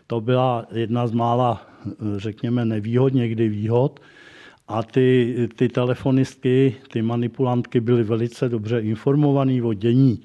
To 0.07 0.21
byla 0.21 0.65
jedna 0.71 1.07
z 1.07 1.11
mála, 1.11 1.67
eh, 1.87 1.91
řekněme, 2.17 2.65
nevýhod, 2.65 3.13
někdy 3.13 3.49
výhod. 3.49 3.99
A 4.67 4.83
ty, 4.83 5.35
ty 5.55 5.69
telefonistky, 5.69 6.75
ty 6.91 7.01
manipulantky 7.01 7.79
byly 7.79 8.03
velice 8.03 8.49
dobře 8.49 8.79
informovaný 8.79 9.61
o 9.61 9.73
dění. 9.73 10.19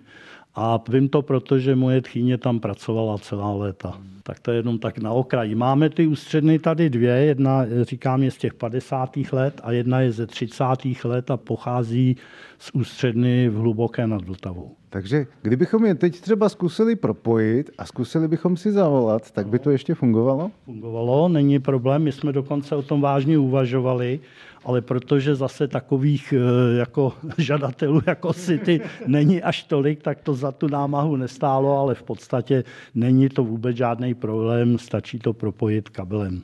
A 0.61 0.81
vím 0.89 1.09
to, 1.09 1.23
protože 1.23 1.77
moje 1.77 2.03
tchýně 2.03 2.39
tam 2.39 2.61
pracovala 2.61 3.19
celá 3.19 3.53
léta. 3.53 3.99
Tak 4.23 4.41
to 4.41 4.51
je 4.51 4.57
jenom 4.57 4.79
tak 4.79 4.99
na 4.99 5.13
okraji. 5.13 5.55
Máme 5.55 5.91
ty 5.91 6.07
ústředny 6.07 6.59
tady 6.59 6.91
dvě, 6.91 7.11
jedna 7.11 7.65
říkám 7.83 8.23
je 8.23 8.31
z 8.31 8.37
těch 8.37 8.55
50. 8.55 9.17
let 9.33 9.61
a 9.65 9.73
jedna 9.73 10.01
je 10.01 10.13
ze 10.13 10.27
30. 10.27 10.65
let 11.05 11.31
a 11.31 11.37
pochází 11.37 12.17
z 12.59 12.71
ústředny 12.75 13.49
v 13.49 13.55
hluboké 13.55 14.07
nad 14.07 14.25
Vltavou. 14.25 14.75
Takže 14.91 15.27
kdybychom 15.43 15.87
je 15.87 15.95
teď 15.95 16.21
třeba 16.21 16.49
zkusili 16.49 16.97
propojit 16.97 17.71
a 17.79 17.85
zkusili 17.85 18.29
bychom 18.29 18.57
si 18.57 18.73
zavolat, 18.73 19.31
tak 19.31 19.49
by 19.49 19.59
to 19.59 19.71
ještě 19.71 19.95
fungovalo? 19.95 20.51
Fungovalo, 20.65 21.29
není 21.29 21.59
problém. 21.59 22.03
My 22.03 22.13
jsme 22.13 22.33
dokonce 22.33 22.77
o 22.77 22.83
tom 22.83 23.01
vážně 23.01 23.39
uvažovali, 23.39 24.21
ale 24.65 24.81
protože 24.81 25.35
zase 25.35 25.69
takových 25.69 26.35
eh, 26.37 26.79
jako 26.79 27.13
žadatelů 27.39 28.01
jako 28.07 28.33
si 28.33 28.59
ty 28.59 28.81
není 29.07 29.43
až 29.43 29.63
tolik, 29.63 30.03
tak 30.03 30.21
to 30.21 30.35
za 30.35 30.53
tu 30.53 30.69
námahu 30.69 31.17
nestálo, 31.17 31.79
ale 31.79 31.95
v 31.95 32.03
podstatě 32.03 32.65
není 32.95 33.29
to 33.29 33.45
vůbec 33.45 33.77
žádný 33.77 34.15
problém, 34.15 34.79
stačí 34.79 35.19
to 35.19 35.33
propojit 35.33 35.89
kabelem. 35.89 36.43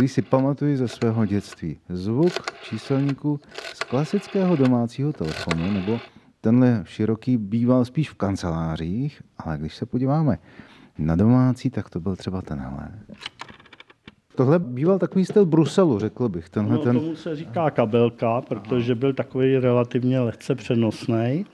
Který 0.00 0.08
si 0.08 0.22
pamatuji 0.22 0.76
ze 0.76 0.88
svého 0.88 1.26
dětství. 1.26 1.78
Zvuk 1.88 2.32
číselníku 2.62 3.40
z 3.74 3.78
klasického 3.78 4.56
domácího 4.56 5.12
telefonu, 5.12 5.72
nebo 5.72 5.98
tenhle 6.40 6.82
široký 6.84 7.36
býval 7.36 7.84
spíš 7.84 8.10
v 8.10 8.14
kancelářích, 8.14 9.22
ale 9.38 9.58
když 9.58 9.76
se 9.76 9.86
podíváme 9.86 10.38
na 10.98 11.16
domácí, 11.16 11.70
tak 11.70 11.90
to 11.90 12.00
byl 12.00 12.16
třeba 12.16 12.42
tenhle. 12.42 12.88
Tohle 14.34 14.58
býval 14.58 14.98
takový 14.98 15.24
styl 15.24 15.46
Bruselu, 15.46 15.98
řekl 15.98 16.28
bych. 16.28 16.48
Tenhle 16.48 16.76
no, 16.76 16.82
ten... 16.82 17.00
tomu 17.00 17.16
se 17.16 17.36
říká 17.36 17.70
kabelka, 17.70 18.40
protože 18.40 18.94
byl 18.94 19.12
takový 19.12 19.58
relativně 19.58 20.20
lehce 20.20 20.54
přenosný. 20.54 21.46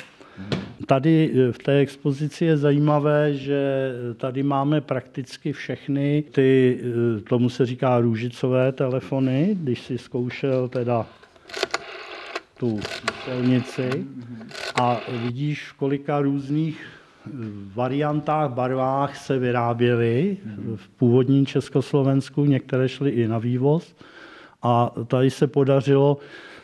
Tady 0.86 1.32
v 1.50 1.58
té 1.58 1.78
expozici 1.78 2.44
je 2.44 2.56
zajímavé, 2.56 3.34
že 3.34 3.92
tady 4.16 4.42
máme 4.42 4.80
prakticky 4.80 5.52
všechny 5.52 6.24
ty, 6.30 6.80
tomu 7.28 7.48
se 7.48 7.66
říká 7.66 8.00
růžicové 8.00 8.72
telefony, 8.72 9.56
když 9.62 9.82
si 9.82 9.98
zkoušel 9.98 10.68
teda 10.68 11.06
tu 12.58 12.80
silnici 13.24 14.06
a 14.74 15.00
vidíš, 15.22 15.72
kolika 15.72 16.20
různých 16.20 16.86
variantách, 17.74 18.50
barvách 18.50 19.16
se 19.16 19.38
vyráběly 19.38 20.36
v 20.76 20.88
původním 20.88 21.46
Československu, 21.46 22.44
některé 22.44 22.88
šly 22.88 23.10
i 23.10 23.28
na 23.28 23.38
vývoz. 23.38 23.96
A 24.62 24.92
tady 25.06 25.30
se 25.30 25.46
podařilo 25.46 26.18
eh, 26.20 26.55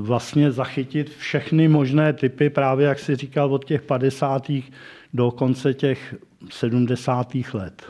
vlastně 0.00 0.52
zachytit 0.52 1.10
všechny 1.10 1.68
možné 1.68 2.12
typy, 2.12 2.50
právě 2.50 2.86
jak 2.86 2.98
si 2.98 3.16
říkal, 3.16 3.54
od 3.54 3.64
těch 3.64 3.82
50. 3.82 4.50
do 5.14 5.30
konce 5.30 5.74
těch 5.74 6.14
70. 6.50 7.34
let. 7.52 7.82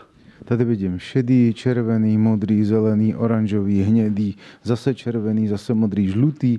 Tady 0.44 0.64
vidím 0.64 0.98
šedý, 0.98 1.54
červený, 1.54 2.18
modrý, 2.18 2.64
zelený, 2.64 3.14
oranžový, 3.14 3.82
hnědý, 3.82 4.36
zase 4.62 4.94
červený, 4.94 5.48
zase 5.48 5.74
modrý, 5.74 6.08
žlutý, 6.08 6.58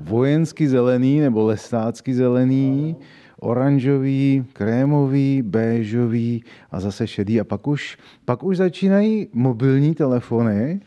vojenský 0.00 0.66
zelený 0.66 1.20
nebo 1.20 1.44
lestácký 1.44 2.14
zelený, 2.14 2.96
oranžový, 3.40 4.44
krémový, 4.52 5.42
béžový 5.42 6.44
a 6.70 6.80
zase 6.80 7.06
šedý. 7.06 7.40
A 7.40 7.44
pak 7.44 7.66
už, 7.66 7.98
pak 8.24 8.42
už 8.42 8.56
začínají 8.56 9.28
mobilní 9.32 9.94
telefony, 9.94 10.80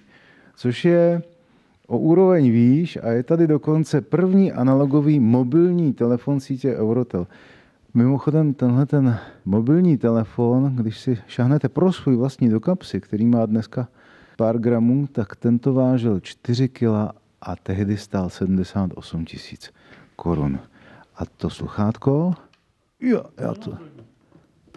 což 0.55 0.85
je 0.85 1.21
o 1.89 1.97
úroveň 1.97 2.51
výš 2.51 2.97
a 3.01 3.09
je 3.09 3.23
tady 3.23 3.47
dokonce 3.47 4.01
první 4.01 4.51
analogový 4.51 5.19
mobilní 5.19 5.93
telefon 5.93 6.39
sítě 6.39 6.75
Eurotel. 6.75 7.27
Mimochodem, 7.93 8.53
tenhle 8.53 8.85
ten 8.85 9.19
mobilní 9.45 9.97
telefon, 9.97 10.75
když 10.75 10.99
si 10.99 11.17
šáhnete 11.27 11.69
pro 11.69 11.91
svůj 11.91 12.15
vlastní 12.15 12.49
do 12.49 12.59
kapsy, 12.59 13.01
který 13.01 13.25
má 13.25 13.45
dneska 13.45 13.87
pár 14.37 14.59
gramů, 14.59 15.07
tak 15.11 15.35
tento 15.35 15.73
vážil 15.73 16.19
4 16.19 16.69
kg 16.69 16.93
a 17.41 17.55
tehdy 17.63 17.97
stál 17.97 18.29
78 18.29 19.25
tisíc 19.25 19.73
korun. 20.15 20.59
A 21.15 21.25
to 21.25 21.49
sluchátko, 21.49 22.33
jo, 22.99 23.23
já 23.37 23.53
to, 23.53 23.77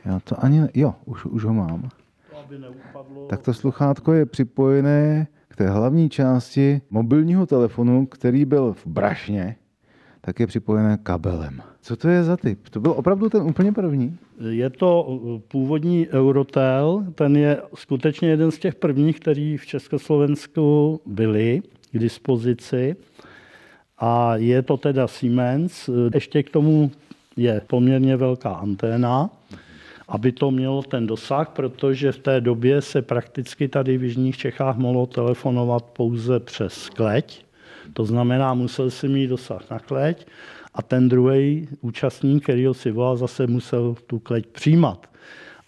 já 0.05 0.21
to 0.21 0.45
ani, 0.45 0.61
ne, 0.61 0.69
jo, 0.75 0.95
už, 1.05 1.25
už 1.25 1.45
ho 1.45 1.55
mám. 1.55 1.89
Tak 3.29 3.43
to 3.43 3.55
sluchátko 3.55 4.13
je 4.13 4.27
připojené 4.27 5.27
k 5.53 5.57
té 5.57 5.71
hlavní 5.71 6.11
části 6.11 6.81
mobilního 6.91 7.47
telefonu, 7.47 8.07
který 8.07 8.45
byl 8.45 8.73
v 8.73 8.87
brašně, 8.87 9.57
tak 10.21 10.41
je 10.41 10.47
připojené 10.47 10.99
kabelem. 11.03 11.63
Co 11.83 11.97
to 11.97 12.09
je 12.09 12.25
za 12.25 12.37
typ? 12.37 12.69
To 12.69 12.81
byl 12.81 12.91
opravdu 12.91 13.29
ten 13.29 13.43
úplně 13.43 13.73
první? 13.73 14.17
Je 14.51 14.71
to 14.71 15.03
uh, 15.03 15.41
původní 15.41 16.09
Eurotel, 16.09 17.05
ten 17.15 17.37
je 17.37 17.63
skutečně 17.75 18.29
jeden 18.29 18.51
z 18.51 18.59
těch 18.59 18.75
prvních, 18.75 19.21
který 19.21 19.57
v 19.57 19.67
Československu 19.67 21.01
byli 21.07 21.63
k 21.93 21.99
dispozici. 21.99 22.97
A 23.99 24.37
je 24.37 24.63
to 24.63 24.77
teda 24.77 25.09
Siemens. 25.09 25.91
Ještě 26.15 26.43
k 26.43 26.51
tomu 26.51 26.91
je 27.37 27.63
poměrně 27.67 28.17
velká 28.17 28.51
anténa, 28.51 29.31
aby 30.09 30.33
to 30.33 30.51
mělo 30.51 30.83
ten 30.83 31.07
dosah, 31.07 31.49
protože 31.49 32.13
v 32.13 32.19
té 32.19 32.41
době 32.41 32.83
se 32.83 33.03
prakticky 33.03 33.69
tady 33.69 33.99
v 33.99 34.05
Jižních 34.05 34.37
Čechách 34.37 34.77
mohlo 34.77 35.07
telefonovat 35.07 35.85
pouze 35.85 36.41
přes 36.41 36.89
kleť. 36.89 37.45
To 37.93 38.05
znamená, 38.05 38.55
musel 38.55 38.91
si 38.91 39.09
mít 39.09 39.27
dosah 39.27 39.71
na 39.71 39.79
kleť 39.79 40.27
a 40.75 40.83
ten 40.83 41.09
druhý 41.09 41.69
účastník, 41.81 42.43
který 42.43 42.67
ho 42.67 42.75
si 42.75 42.91
volal, 42.91 43.17
zase 43.17 43.47
musel 43.47 43.95
tu 44.07 44.19
kleť 44.19 44.47
přijímat. 44.47 45.07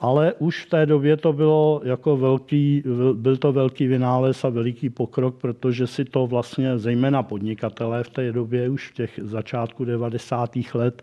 Ale 0.00 0.34
už 0.38 0.64
v 0.64 0.70
té 0.70 0.86
době 0.86 1.16
to 1.16 1.32
bylo 1.32 1.80
jako 1.84 2.16
velký, 2.16 2.82
byl 3.12 3.36
to 3.36 3.52
velký 3.52 3.86
vynález 3.86 4.44
a 4.44 4.48
veliký 4.48 4.90
pokrok, 4.90 5.36
protože 5.40 5.86
si 5.86 6.04
to 6.04 6.26
vlastně 6.26 6.78
zejména 6.78 7.22
podnikatelé 7.22 8.04
v 8.04 8.10
té 8.10 8.32
době 8.32 8.68
už 8.68 8.90
v 8.90 8.94
těch 8.94 9.20
začátku 9.22 9.84
90. 9.84 10.50
let 10.74 11.02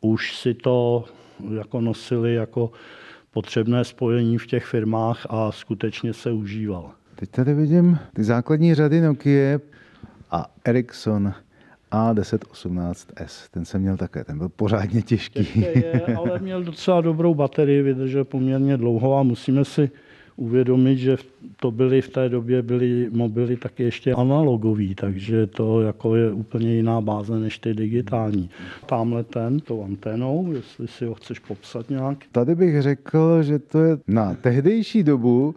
už 0.00 0.36
si 0.36 0.54
to 0.54 1.04
jako 1.54 1.80
nosili 1.80 2.34
jako 2.34 2.70
potřebné 3.30 3.84
spojení 3.84 4.38
v 4.38 4.46
těch 4.46 4.64
firmách 4.64 5.26
a 5.30 5.52
skutečně 5.52 6.12
se 6.12 6.32
užíval. 6.32 6.90
Teď 7.14 7.30
tady 7.30 7.54
vidím 7.54 7.98
ty 8.14 8.24
základní 8.24 8.74
řady 8.74 9.00
Nokia 9.00 9.58
a 10.30 10.46
Ericsson 10.64 11.32
A1018S. 11.92 13.48
Ten 13.50 13.64
jsem 13.64 13.80
měl 13.80 13.96
také, 13.96 14.24
ten 14.24 14.38
byl 14.38 14.48
pořádně 14.48 15.02
těžký. 15.02 15.60
Je, 15.60 16.16
ale 16.16 16.38
měl 16.38 16.64
docela 16.64 17.00
dobrou 17.00 17.34
baterii, 17.34 17.82
vydržel 17.82 18.24
poměrně 18.24 18.76
dlouho 18.76 19.18
a 19.18 19.22
musíme 19.22 19.64
si 19.64 19.90
uvědomit, 20.36 20.98
že 20.98 21.16
to 21.56 21.70
byly 21.70 22.00
v 22.00 22.08
té 22.08 22.28
době 22.28 22.62
byly 22.62 23.10
mobily 23.12 23.56
taky 23.56 23.82
ještě 23.82 24.12
analogový, 24.12 24.94
takže 24.94 25.46
to 25.46 25.80
jako 25.80 26.16
je 26.16 26.32
úplně 26.32 26.74
jiná 26.74 27.00
báze 27.00 27.38
než 27.38 27.58
ty 27.58 27.74
digitální. 27.74 28.50
Tamhle 28.86 29.24
ten, 29.24 29.60
tou 29.60 29.84
anténou, 29.84 30.52
jestli 30.52 30.88
si 30.88 31.04
ho 31.04 31.14
chceš 31.14 31.38
popsat 31.38 31.90
nějak. 31.90 32.18
Tady 32.32 32.54
bych 32.54 32.82
řekl, 32.82 33.42
že 33.42 33.58
to 33.58 33.78
je 33.78 33.98
na 34.08 34.34
tehdejší 34.34 35.02
dobu 35.02 35.54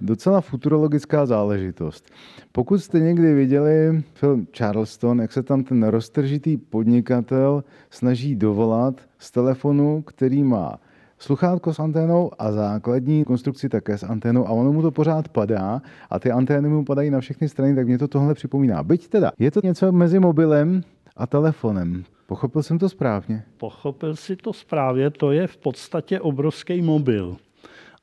docela 0.00 0.40
futurologická 0.40 1.26
záležitost. 1.26 2.10
Pokud 2.52 2.78
jste 2.78 3.00
někdy 3.00 3.34
viděli 3.34 4.02
film 4.14 4.46
Charleston, 4.56 5.20
jak 5.20 5.32
se 5.32 5.42
tam 5.42 5.64
ten 5.64 5.82
roztržitý 5.82 6.56
podnikatel 6.56 7.64
snaží 7.90 8.36
dovolat 8.36 9.00
z 9.18 9.30
telefonu, 9.30 10.02
který 10.02 10.42
má 10.42 10.78
sluchátko 11.22 11.74
s 11.74 11.78
anténou 11.78 12.30
a 12.38 12.52
základní 12.52 13.24
konstrukci 13.24 13.68
také 13.68 13.98
s 13.98 14.02
anténou 14.02 14.46
a 14.46 14.50
ono 14.50 14.72
mu 14.72 14.82
to 14.82 14.90
pořád 14.90 15.28
padá 15.28 15.82
a 16.10 16.18
ty 16.18 16.30
antény 16.30 16.68
mu 16.68 16.84
padají 16.84 17.10
na 17.10 17.20
všechny 17.20 17.48
strany, 17.48 17.74
tak 17.74 17.86
mě 17.86 17.98
to 17.98 18.08
tohle 18.08 18.34
připomíná. 18.34 18.82
Byť 18.82 19.08
teda, 19.08 19.32
je 19.38 19.50
to 19.50 19.60
něco 19.64 19.92
mezi 19.92 20.18
mobilem 20.18 20.82
a 21.16 21.26
telefonem. 21.26 22.04
Pochopil 22.26 22.62
jsem 22.62 22.78
to 22.78 22.88
správně? 22.88 23.44
Pochopil 23.56 24.16
si 24.16 24.36
to 24.36 24.52
správně, 24.52 25.10
to 25.10 25.32
je 25.32 25.46
v 25.46 25.56
podstatě 25.56 26.20
obrovský 26.20 26.82
mobil. 26.82 27.36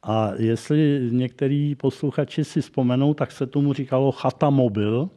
A 0.03 0.31
jestli 0.37 1.09
některý 1.11 1.75
posluchači 1.75 2.43
si 2.43 2.61
vzpomenou, 2.61 3.13
tak 3.13 3.31
se 3.31 3.47
tomu 3.47 3.73
říkalo 3.73 4.11
chata 4.11 4.49
mobil. 4.49 5.09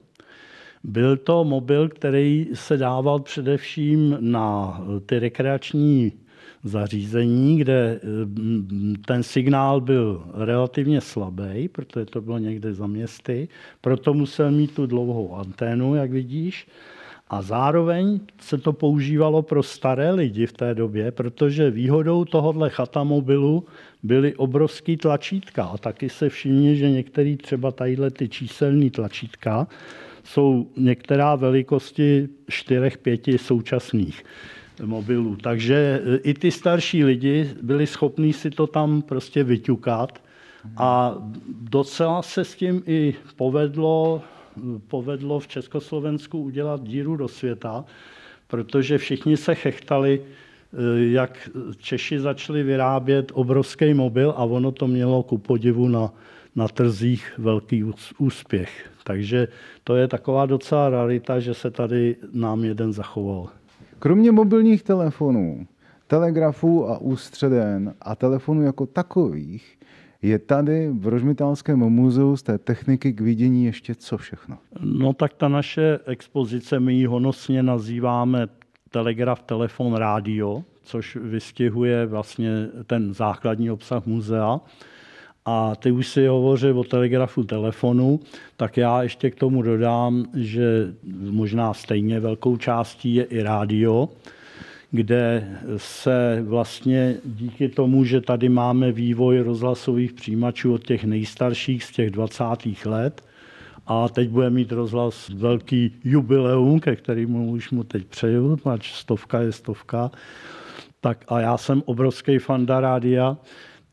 Byl 0.85 1.17
to 1.17 1.45
mobil, 1.45 1.88
který 1.88 2.49
se 2.55 2.77
dával 2.77 3.21
především 3.21 4.17
na 4.21 4.81
ty 5.07 5.19
rekreační 5.19 6.12
zařízení, 6.64 7.59
kde 7.59 8.01
mm, 8.25 8.96
ten 9.07 9.22
signál 9.22 9.81
byl 9.81 10.25
relativně 10.35 11.01
slabý, 11.01 11.68
protože 11.68 12.05
to 12.05 12.20
bylo 12.20 12.38
někde 12.38 12.75
za 12.75 12.87
městy, 12.87 13.48
proto 13.81 14.14
musel 14.14 14.51
mít 14.51 14.75
tu 14.75 14.87
dlouhou 14.87 15.35
anténu, 15.35 15.94
jak 15.94 16.11
vidíš. 16.11 16.66
A 17.29 17.42
zároveň 17.42 18.20
se 18.40 18.59
to 18.59 18.72
používalo 18.72 19.42
pro 19.42 19.62
staré 19.62 20.12
lidi 20.12 20.46
v 20.46 20.53
té 20.53 20.75
době, 20.75 21.11
protože 21.11 21.70
výhodou 21.70 22.25
tohohle 22.25 22.70
chatamobilu 22.70 23.64
byly 24.03 24.35
obrovský 24.35 24.96
tlačítka. 24.96 25.64
A 25.64 25.79
taky 25.79 26.09
se 26.09 26.29
všimni, 26.29 26.77
že 26.77 26.90
některé 26.90 27.37
třeba 27.37 27.72
tadyhle 27.72 28.11
ty 28.11 28.29
číselné 28.29 28.90
tlačítka 28.90 29.66
jsou 30.25 30.66
některá 30.77 31.35
velikosti 31.35 32.29
4-5 32.51 33.38
současných 33.38 34.25
mobilů. 34.85 35.37
Takže 35.37 36.02
e, 36.04 36.16
i 36.16 36.35
ty 36.35 36.50
starší 36.50 37.04
lidi 37.04 37.50
byli 37.62 37.87
schopní 37.87 38.32
si 38.32 38.50
to 38.50 38.66
tam 38.66 39.02
prostě 39.02 39.44
vyťukat 39.44 40.22
a 40.76 41.14
docela 41.48 42.22
se 42.22 42.44
s 42.44 42.54
tím 42.54 42.82
i 42.87 43.14
povedlo, 43.37 44.22
povedlo 44.88 45.40
v 45.40 45.48
Československu 45.48 46.42
udělat 46.42 46.82
díru 46.82 47.16
do 47.16 47.28
světa, 47.28 47.85
protože 48.46 48.98
všichni 48.98 49.37
se 49.37 49.54
chechtali, 49.54 50.20
e, 50.20 51.04
jak 51.12 51.50
Češi 51.78 52.20
začali 52.20 52.62
vyrábět 52.62 53.32
obrovský 53.35 53.94
mobil 53.94 54.35
a 54.37 54.44
ono 54.44 54.72
to 54.72 54.87
mělo 54.87 55.22
ku 55.22 55.38
podivu 55.38 55.88
na, 55.88 56.12
na 56.56 56.68
trzích 56.68 57.32
velký 57.38 57.85
úspěch. 58.18 58.90
Takže 59.04 59.48
to 59.85 59.96
je 59.96 60.08
taková 60.08 60.46
docela 60.46 60.90
rarita, 60.90 61.40
že 61.40 61.54
se 61.54 61.70
tady 61.70 62.16
nám 62.32 62.64
jeden 62.64 62.92
zachoval. 62.92 63.62
Kromě 64.03 64.33
mobilních 64.33 64.83
telefonů, 64.83 65.67
telegrafů 66.07 66.88
a 66.88 66.99
ústředen 66.99 67.95
a 68.01 68.15
telefonů 68.17 68.62
jako 68.62 68.87
takových, 68.87 69.79
je 70.23 70.38
tady 70.38 70.88
v 70.93 71.07
Rožmitálském 71.07 71.79
muzeu 71.79 72.37
z 72.37 72.43
té 72.43 72.59
techniky 72.59 73.12
k 73.12 73.21
vidění 73.21 73.65
ještě 73.65 73.95
co 73.95 74.17
všechno? 74.17 74.59
No 74.81 75.12
tak 75.12 75.35
ta 75.35 75.49
naše 75.49 75.99
expozice, 76.07 76.81
my 76.81 76.95
ji 76.95 77.07
honosně 77.07 77.62
nazýváme 77.62 78.49
telegraf, 78.91 79.43
telefon, 79.43 79.95
rádio, 79.95 80.65
což 80.83 81.17
vystihuje 81.17 82.07
vlastně 82.07 82.51
ten 82.87 83.15
základní 83.15 83.71
obsah 83.71 84.07
muzea. 84.07 84.61
A 85.44 85.76
ty 85.76 85.92
už 85.92 86.09
si 86.09 86.26
hovořil 86.26 86.78
o 86.78 86.85
telegrafu 86.85 87.44
telefonu, 87.44 88.20
tak 88.57 88.76
já 88.76 89.02
ještě 89.02 89.31
k 89.31 89.35
tomu 89.35 89.62
dodám, 89.62 90.24
že 90.35 90.94
možná 91.31 91.74
stejně 91.74 92.20
velkou 92.20 92.57
částí 92.57 93.14
je 93.14 93.24
i 93.24 93.42
rádio, 93.42 94.09
kde 94.90 95.59
se 95.76 96.44
vlastně 96.46 97.16
díky 97.24 97.68
tomu, 97.68 98.05
že 98.05 98.20
tady 98.20 98.48
máme 98.48 98.92
vývoj 98.92 99.40
rozhlasových 99.40 100.12
přijímačů 100.12 100.74
od 100.74 100.85
těch 100.85 101.05
nejstarších 101.05 101.85
z 101.85 101.92
těch 101.92 102.11
20. 102.11 102.44
let, 102.85 103.22
a 103.87 104.09
teď 104.09 104.28
bude 104.28 104.50
mít 104.50 104.72
rozhlas 104.72 105.28
velký 105.28 105.92
jubileum, 106.05 106.81
ke 106.81 106.96
kterému 106.96 107.50
už 107.50 107.70
mu 107.70 107.85
teď 107.85 108.07
přeju, 108.07 108.59
ať 108.70 108.87
stovka 108.87 109.40
je 109.40 109.52
stovka. 109.52 110.11
Tak 111.00 111.24
a 111.28 111.40
já 111.40 111.57
jsem 111.57 111.83
obrovský 111.87 112.38
fanda 112.38 112.81
rádia, 112.81 113.37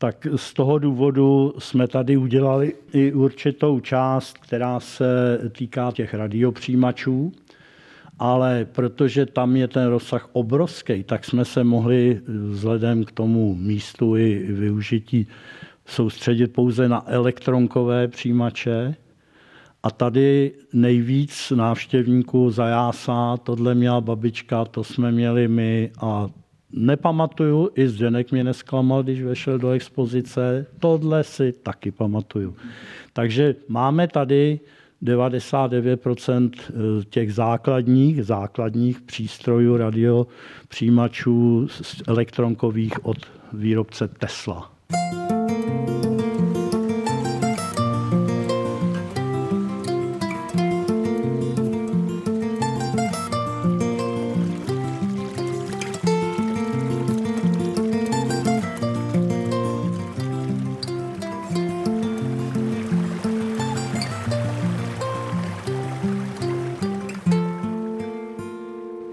tak 0.00 0.26
z 0.36 0.54
toho 0.54 0.78
důvodu 0.78 1.54
jsme 1.58 1.88
tady 1.88 2.16
udělali 2.16 2.74
i 2.92 3.12
určitou 3.12 3.80
část, 3.80 4.38
která 4.38 4.80
se 4.80 5.38
týká 5.56 5.92
těch 5.92 6.14
radiopřijímačů, 6.14 7.32
ale 8.18 8.66
protože 8.72 9.26
tam 9.26 9.56
je 9.56 9.68
ten 9.68 9.86
rozsah 9.86 10.28
obrovský, 10.32 11.04
tak 11.04 11.24
jsme 11.24 11.44
se 11.44 11.64
mohli 11.64 12.20
vzhledem 12.26 13.04
k 13.04 13.12
tomu 13.12 13.54
místu 13.54 14.16
i 14.16 14.46
využití 14.52 15.26
soustředit 15.86 16.52
pouze 16.52 16.88
na 16.88 17.04
elektronkové 17.06 18.08
přijímače. 18.08 18.94
A 19.82 19.90
tady 19.90 20.52
nejvíc 20.72 21.52
návštěvníků 21.56 22.50
zajásá, 22.50 23.36
tohle 23.36 23.74
měla 23.74 24.00
babička, 24.00 24.64
to 24.64 24.84
jsme 24.84 25.12
měli 25.12 25.48
my 25.48 25.90
a 26.00 26.28
nepamatuju, 26.72 27.70
i 27.74 27.88
Zdenek 27.88 28.32
mě 28.32 28.44
nesklamal, 28.44 29.02
když 29.02 29.22
vešel 29.22 29.58
do 29.58 29.70
expozice, 29.70 30.66
tohle 30.78 31.24
si 31.24 31.52
taky 31.52 31.90
pamatuju. 31.90 32.56
Takže 33.12 33.54
máme 33.68 34.08
tady 34.08 34.60
99% 35.02 36.50
eh, 36.58 36.72
těch 37.10 37.34
základních, 37.34 38.24
základních 38.24 39.00
přístrojů 39.00 39.76
radiopřijímačů 39.76 41.68
elektronkových 42.06 43.04
od 43.04 43.16
výrobce 43.52 44.08
Tesla. 44.08 44.72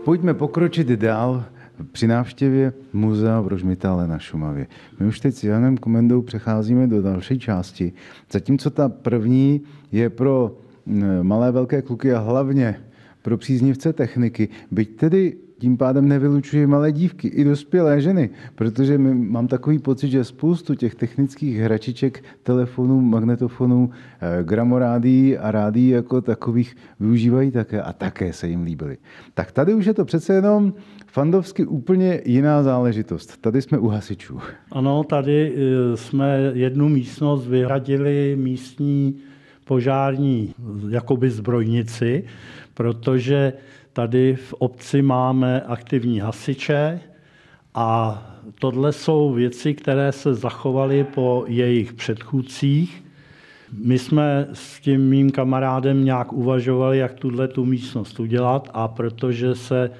Pojďme 0.07 0.33
pokročit 0.33 0.87
dál 0.87 1.45
při 1.91 2.07
návštěvě 2.07 2.73
muzea 2.93 3.41
v 3.41 3.47
Rožmitále 3.47 4.07
na 4.07 4.19
Šumavě. 4.19 4.67
My 4.99 5.05
už 5.05 5.19
teď 5.19 5.35
s 5.35 5.43
Janem 5.43 5.77
Komendou 5.77 6.21
přecházíme 6.21 6.87
do 6.87 7.01
další 7.01 7.39
části. 7.39 7.93
Zatímco 8.31 8.69
ta 8.69 8.89
první 8.89 9.61
je 9.91 10.09
pro 10.09 10.57
malé 11.21 11.51
velké 11.51 11.81
kluky 11.81 12.13
a 12.13 12.19
hlavně 12.19 12.75
pro 13.21 13.37
příznivce 13.37 13.93
techniky, 13.93 14.49
byť 14.71 14.95
tedy 14.95 15.37
tím 15.59 15.77
pádem 15.77 16.07
nevylučuje 16.07 16.67
malé 16.67 16.91
dívky 16.91 17.27
i 17.27 17.43
dospělé 17.43 18.01
ženy, 18.01 18.29
protože 18.55 18.97
mám 18.97 19.47
takový 19.47 19.79
pocit, 19.79 20.09
že 20.09 20.23
spoustu 20.23 20.75
těch 20.75 20.95
technických 20.95 21.57
hračiček, 21.57 22.23
telefonů, 22.43 23.01
magnetofonů, 23.01 23.89
eh, 23.89 24.43
gramorádí 24.43 25.37
a 25.37 25.51
rádí 25.51 25.89
jako 25.89 26.21
takových 26.21 26.75
využívají 26.99 27.51
také 27.51 27.81
a 27.81 27.93
také 27.93 28.33
se 28.33 28.47
jim 28.47 28.63
líbily. 28.63 28.97
Tak 29.33 29.51
tady 29.51 29.73
už 29.73 29.85
je 29.85 29.93
to 29.93 30.05
přece 30.05 30.33
jenom 30.33 30.73
fandovsky 31.07 31.65
úplně 31.65 32.21
jiná 32.25 32.63
záležitost. 32.63 33.37
Tady 33.41 33.61
jsme 33.61 33.77
u 33.77 33.87
hasičů. 33.87 34.39
Ano, 34.71 35.03
tady 35.03 35.53
eh, 35.55 35.97
jsme 35.97 36.51
jednu 36.53 36.89
místnost 36.89 37.47
vyhradili 37.47 38.35
místní 38.39 39.15
požární 39.65 40.53
jakoby 40.89 41.29
zbrojnici, 41.29 42.23
protože 42.73 43.53
Tady 43.97 44.35
v 44.35 44.53
obci 44.53 45.01
máme 45.01 45.61
aktivní 45.61 46.19
hasiče 46.19 46.99
a 47.73 48.23
tohle 48.59 48.93
jsou 48.93 49.33
věci, 49.33 49.73
které 49.73 50.11
se 50.11 50.35
zachovaly 50.35 51.03
po 51.03 51.45
jejich 51.47 51.93
předchůdcích. 51.93 53.03
My 53.83 53.99
jsme 53.99 54.47
s 54.53 54.79
tím 54.79 55.09
mým 55.09 55.31
kamarádem 55.31 56.05
nějak 56.05 56.33
uvažovali, 56.33 56.97
jak 56.97 57.13
tuhle 57.13 57.47
tu 57.47 57.65
místnost 57.65 58.19
udělat 58.19 58.69
a 58.73 58.87
protože 58.87 59.55
se 59.55 59.91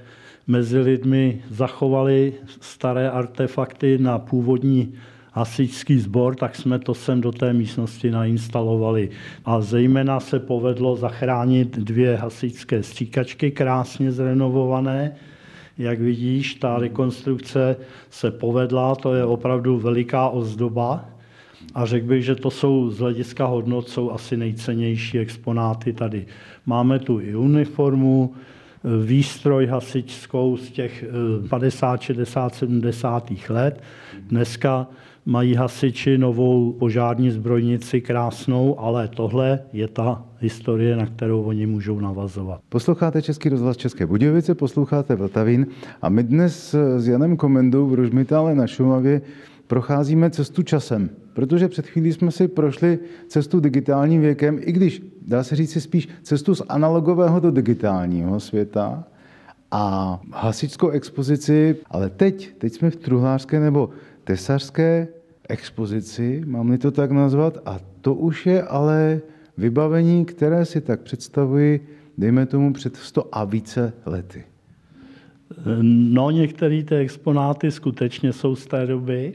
mezi 0.47 0.79
lidmi 0.79 1.41
zachovaly 1.49 2.33
staré 2.61 3.09
artefakty 3.09 3.97
na 3.97 4.19
původní 4.19 4.93
hasičský 5.37 5.99
sbor, 5.99 6.35
tak 6.35 6.55
jsme 6.55 6.79
to 6.79 6.93
sem 6.93 7.21
do 7.21 7.31
té 7.31 7.53
místnosti 7.53 8.11
nainstalovali. 8.11 9.09
A 9.45 9.61
zejména 9.61 10.19
se 10.19 10.39
povedlo 10.39 10.95
zachránit 10.95 11.77
dvě 11.77 12.15
hasičské 12.15 12.83
stříkačky, 12.83 13.51
krásně 13.51 14.11
zrenovované. 14.11 15.15
Jak 15.77 15.99
vidíš, 15.99 16.55
ta 16.55 16.79
rekonstrukce 16.79 17.75
se 18.09 18.31
povedla, 18.31 18.95
to 18.95 19.13
je 19.13 19.25
opravdu 19.25 19.77
veliká 19.77 20.29
ozdoba. 20.29 21.05
A 21.75 21.85
řekl 21.85 22.07
bych, 22.07 22.25
že 22.25 22.35
to 22.35 22.51
jsou 22.51 22.89
z 22.89 22.99
hlediska 22.99 23.45
hodnot 23.45 23.89
jsou 23.89 24.11
asi 24.11 24.37
nejcennější 24.37 25.19
exponáty 25.19 25.93
tady. 25.93 26.25
Máme 26.65 26.99
tu 26.99 27.19
i 27.19 27.35
uniformu, 27.35 28.33
výstroj 29.05 29.65
hasičskou 29.65 30.57
z 30.57 30.71
těch 30.71 31.05
50, 31.49 32.01
60, 32.01 32.55
70. 32.55 33.31
let. 33.49 33.83
Dneska 34.29 34.87
mají 35.27 35.55
hasiči 35.55 36.17
novou 36.17 36.71
požární 36.71 37.31
zbrojnici 37.31 38.01
krásnou, 38.01 38.79
ale 38.79 39.07
tohle 39.07 39.59
je 39.73 39.87
ta 39.87 40.25
historie, 40.39 40.95
na 40.95 41.05
kterou 41.05 41.41
oni 41.41 41.65
můžou 41.65 41.99
navazovat. 41.99 42.59
Posloucháte 42.69 43.21
Český 43.21 43.49
rozhlas 43.49 43.77
České 43.77 44.05
Budějovice, 44.05 44.55
posloucháte 44.55 45.15
Vltavín 45.15 45.67
a 46.01 46.09
my 46.09 46.23
dnes 46.23 46.75
s 46.97 47.07
Janem 47.07 47.37
Komendou 47.37 47.87
v 47.87 47.93
Rožmitále 47.93 48.55
na 48.55 48.67
Šumavě 48.67 49.21
procházíme 49.67 50.29
cestu 50.29 50.63
časem, 50.63 51.09
protože 51.33 51.67
před 51.67 51.87
chvílí 51.87 52.13
jsme 52.13 52.31
si 52.31 52.47
prošli 52.47 52.99
cestu 53.27 53.59
digitálním 53.59 54.21
věkem, 54.21 54.59
i 54.61 54.71
když 54.71 55.03
dá 55.27 55.43
se 55.43 55.55
říct 55.55 55.71
si 55.71 55.81
spíš 55.81 56.09
cestu 56.23 56.55
z 56.55 56.61
analogového 56.69 57.39
do 57.39 57.51
digitálního 57.51 58.39
světa 58.39 59.03
a 59.71 60.19
hasičskou 60.33 60.89
expozici, 60.89 61.75
ale 61.91 62.09
teď, 62.09 62.49
teď 62.57 62.73
jsme 62.73 62.89
v 62.89 62.95
truhlářské 62.95 63.59
nebo 63.59 63.89
tesařské 64.23 65.07
expozici, 65.47 66.43
mám-li 66.45 66.77
to 66.77 66.91
tak 66.91 67.11
nazvat, 67.11 67.57
a 67.65 67.79
to 68.01 68.13
už 68.13 68.45
je 68.45 68.63
ale 68.63 69.21
vybavení, 69.57 70.25
které 70.25 70.65
si 70.65 70.81
tak 70.81 71.01
představuji, 71.01 71.87
dejme 72.17 72.45
tomu 72.45 72.73
před 72.73 72.95
100 72.95 73.35
a 73.35 73.45
více 73.45 73.93
lety. 74.05 74.43
No, 75.81 76.31
některé 76.31 76.83
ty 76.83 76.95
exponáty 76.95 77.71
skutečně 77.71 78.33
jsou 78.33 78.55
z 78.55 78.65
té 78.65 78.85
doby. 78.85 79.33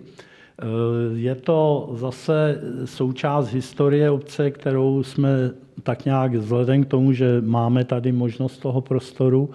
Je 1.14 1.34
to 1.34 1.90
zase 1.94 2.60
součást 2.84 3.52
historie 3.52 4.10
obce, 4.10 4.50
kterou 4.50 5.02
jsme 5.02 5.50
tak 5.82 6.04
nějak 6.04 6.34
vzhledem 6.34 6.84
k 6.84 6.88
tomu, 6.88 7.12
že 7.12 7.40
máme 7.40 7.84
tady 7.84 8.12
možnost 8.12 8.58
toho 8.58 8.80
prostoru, 8.80 9.50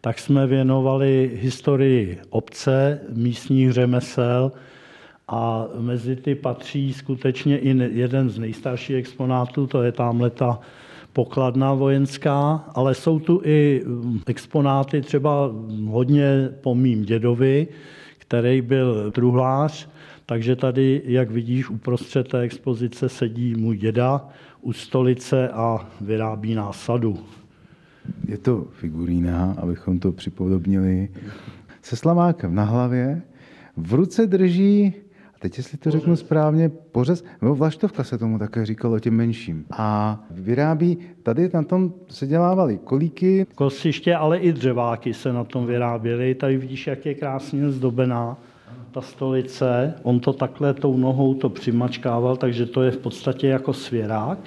tak 0.00 0.18
jsme 0.18 0.46
věnovali 0.46 1.30
historii 1.34 2.18
obce, 2.30 3.00
místních 3.12 3.72
řemesel, 3.72 4.52
a 5.32 5.68
mezi 5.78 6.16
ty 6.16 6.34
patří 6.34 6.92
skutečně 6.92 7.58
i 7.58 7.68
jeden 7.98 8.30
z 8.30 8.38
nejstarších 8.38 8.96
exponátů, 8.96 9.66
to 9.66 9.82
je 9.82 9.92
tamhle 9.92 10.30
ta 10.30 10.60
pokladna 11.12 11.74
vojenská, 11.74 12.64
ale 12.74 12.94
jsou 12.94 13.18
tu 13.18 13.40
i 13.44 13.82
mm, 13.86 14.20
exponáty 14.26 15.00
třeba 15.00 15.50
hodně 15.86 16.48
po 16.60 16.74
mým 16.74 17.04
dědovi, 17.04 17.68
který 18.18 18.62
byl 18.62 19.10
truhlář, 19.10 19.88
takže 20.26 20.56
tady, 20.56 21.02
jak 21.04 21.30
vidíš, 21.30 21.70
uprostřed 21.70 22.28
té 22.28 22.40
expozice 22.40 23.08
sedí 23.08 23.54
můj 23.54 23.76
děda 23.76 24.28
u 24.60 24.72
stolice 24.72 25.48
a 25.48 25.88
vyrábí 26.00 26.54
násadu. 26.54 27.18
Je 28.28 28.38
to 28.38 28.66
figurína, 28.72 29.54
abychom 29.58 29.98
to 29.98 30.12
připodobnili. 30.12 31.08
Se 31.82 31.96
slamákem 31.96 32.54
na 32.54 32.64
hlavě, 32.64 33.22
v 33.76 33.94
ruce 33.94 34.26
drží 34.26 34.94
teď 35.42 35.56
jestli 35.58 35.78
to 35.78 35.90
řeknu 35.90 36.16
správně, 36.16 36.68
pořez, 36.68 37.24
nebo 37.42 37.54
vlaštovka 37.54 38.04
se 38.04 38.18
tomu 38.18 38.38
také 38.38 38.66
říkalo 38.66 38.98
těm 38.98 39.14
menším. 39.14 39.64
A 39.70 40.18
vyrábí, 40.30 40.98
tady 41.22 41.50
na 41.54 41.62
tom 41.62 41.92
se 42.08 42.26
dělávaly 42.26 42.78
kolíky. 42.84 43.46
Kosiště, 43.54 44.16
ale 44.16 44.38
i 44.38 44.52
dřeváky 44.52 45.14
se 45.14 45.32
na 45.32 45.44
tom 45.44 45.66
vyráběly. 45.66 46.34
Tady 46.34 46.56
vidíš, 46.56 46.86
jak 46.86 47.06
je 47.06 47.14
krásně 47.14 47.70
zdobená 47.70 48.36
ta 48.92 49.00
stolice. 49.00 49.94
On 50.02 50.20
to 50.20 50.32
takhle 50.32 50.74
tou 50.74 50.96
nohou 50.96 51.34
to 51.34 51.48
přimačkával, 51.48 52.36
takže 52.36 52.66
to 52.66 52.82
je 52.82 52.90
v 52.90 52.98
podstatě 52.98 53.48
jako 53.48 53.72
svěrák. 53.72 54.38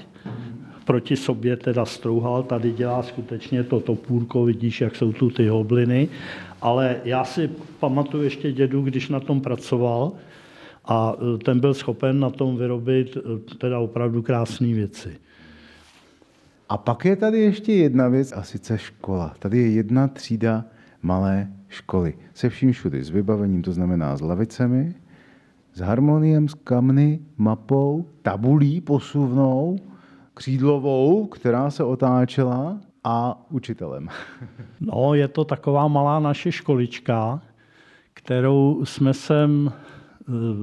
Proti 0.85 1.15
sobě 1.15 1.57
teda 1.57 1.85
strouhal, 1.85 2.43
tady 2.43 2.71
dělá 2.71 3.03
skutečně 3.03 3.63
to 3.63 3.79
topůrko, 3.79 4.45
vidíš, 4.45 4.81
jak 4.81 4.95
jsou 4.95 5.13
tu 5.13 5.29
ty 5.29 5.47
hobliny 5.47 6.09
ale 6.65 6.95
já 7.03 7.23
si 7.23 7.49
pamatuju 7.79 8.23
ještě 8.23 8.51
dědu, 8.51 8.81
když 8.81 9.09
na 9.09 9.19
tom 9.19 9.41
pracoval 9.41 10.11
a 10.87 11.13
e, 11.35 11.37
ten 11.37 11.59
byl 11.59 11.73
schopen 11.73 12.19
na 12.19 12.29
tom 12.29 12.57
vyrobit 12.57 13.17
e, 13.17 13.55
teda 13.55 13.79
opravdu 13.79 14.21
krásné 14.21 14.67
věci. 14.67 15.17
A 16.69 16.77
pak 16.77 17.05
je 17.05 17.15
tady 17.15 17.39
ještě 17.39 17.73
jedna 17.73 18.07
věc, 18.07 18.33
a 18.35 18.43
sice 18.43 18.77
škola. 18.77 19.33
Tady 19.39 19.57
je 19.57 19.69
jedna 19.71 20.07
třída 20.07 20.65
malé 21.01 21.51
školy. 21.67 22.13
Se 22.33 22.49
vším 22.49 22.71
všudy, 22.71 23.03
s 23.03 23.09
vybavením, 23.09 23.61
to 23.61 23.71
znamená 23.71 24.17
s 24.17 24.21
lavicemi, 24.21 24.95
s 25.73 25.79
harmoniem, 25.79 26.47
s 26.47 26.53
kamny, 26.53 27.19
mapou, 27.37 28.05
tabulí 28.21 28.81
posuvnou, 28.81 29.77
křídlovou, 30.33 31.25
která 31.25 31.69
se 31.69 31.83
otáčela 31.83 32.79
a 33.03 33.45
učitelem. 33.49 34.09
No, 34.79 35.13
je 35.13 35.27
to 35.27 35.45
taková 35.45 35.87
malá 35.87 36.19
naše 36.19 36.51
školička, 36.51 37.41
kterou 38.13 38.85
jsme 38.85 39.13
sem 39.13 39.71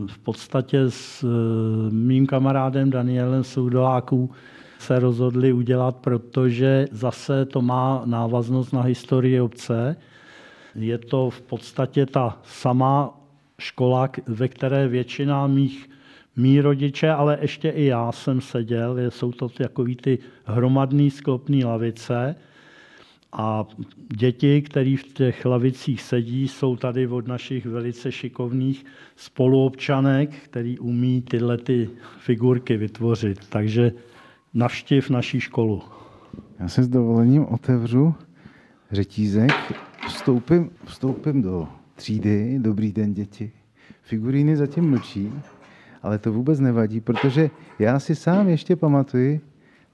v 0.06 0.18
podstatě 0.18 0.80
s 0.88 1.24
eh, 1.24 1.90
mým 1.94 2.26
kamarádem 2.26 2.90
Danielem 2.90 3.44
Soudoláků 3.44 4.30
se 4.78 4.98
rozhodli 4.98 5.52
udělat, 5.52 5.96
protože 5.96 6.86
zase 6.90 7.44
to 7.44 7.62
má 7.62 8.02
návaznost 8.04 8.72
na 8.72 8.82
historii 8.82 9.40
obce. 9.40 9.96
Je 10.74 10.98
to 10.98 11.30
v 11.30 11.40
podstatě 11.40 12.06
ta 12.06 12.38
samá 12.44 13.20
škola, 13.58 14.08
ve 14.26 14.48
které 14.48 14.88
většina 14.88 15.46
mých 15.46 15.90
mý 16.36 16.60
rodiče, 16.60 17.10
ale 17.10 17.38
ještě 17.40 17.68
i 17.68 17.84
já 17.84 18.12
jsem 18.12 18.40
seděl. 18.40 18.96
Jsou 19.08 19.32
to 19.32 19.48
takový 19.48 19.96
ty 19.96 20.18
hromadný 20.44 21.10
sklopný 21.10 21.64
lavice. 21.64 22.34
A 23.32 23.66
děti, 24.16 24.62
které 24.62 24.96
v 24.96 25.02
těch 25.02 25.44
lavicích 25.44 26.02
sedí, 26.02 26.48
jsou 26.48 26.76
tady 26.76 27.06
od 27.06 27.26
našich 27.26 27.66
velice 27.66 28.12
šikovných 28.12 28.84
spoluobčanek, 29.16 30.30
který 30.44 30.78
umí 30.78 31.22
tyhle 31.22 31.58
ty 31.58 31.90
figurky 32.18 32.76
vytvořit. 32.76 33.48
Takže 33.48 33.92
navštiv 34.54 35.10
naší 35.10 35.40
školu. 35.40 35.82
Já 36.58 36.68
se 36.68 36.82
s 36.82 36.88
dovolením 36.88 37.46
otevřu 37.46 38.14
řetízek, 38.90 39.52
vstoupím, 40.06 40.70
vstoupím 40.84 41.42
do 41.42 41.68
třídy. 41.94 42.58
Dobrý 42.58 42.92
den, 42.92 43.14
děti. 43.14 43.52
Figuríny 44.02 44.56
zatím 44.56 44.90
mlčí, 44.90 45.32
ale 46.02 46.18
to 46.18 46.32
vůbec 46.32 46.60
nevadí, 46.60 47.00
protože 47.00 47.50
já 47.78 47.98
si 48.00 48.14
sám 48.14 48.48
ještě 48.48 48.76
pamatuji 48.76 49.40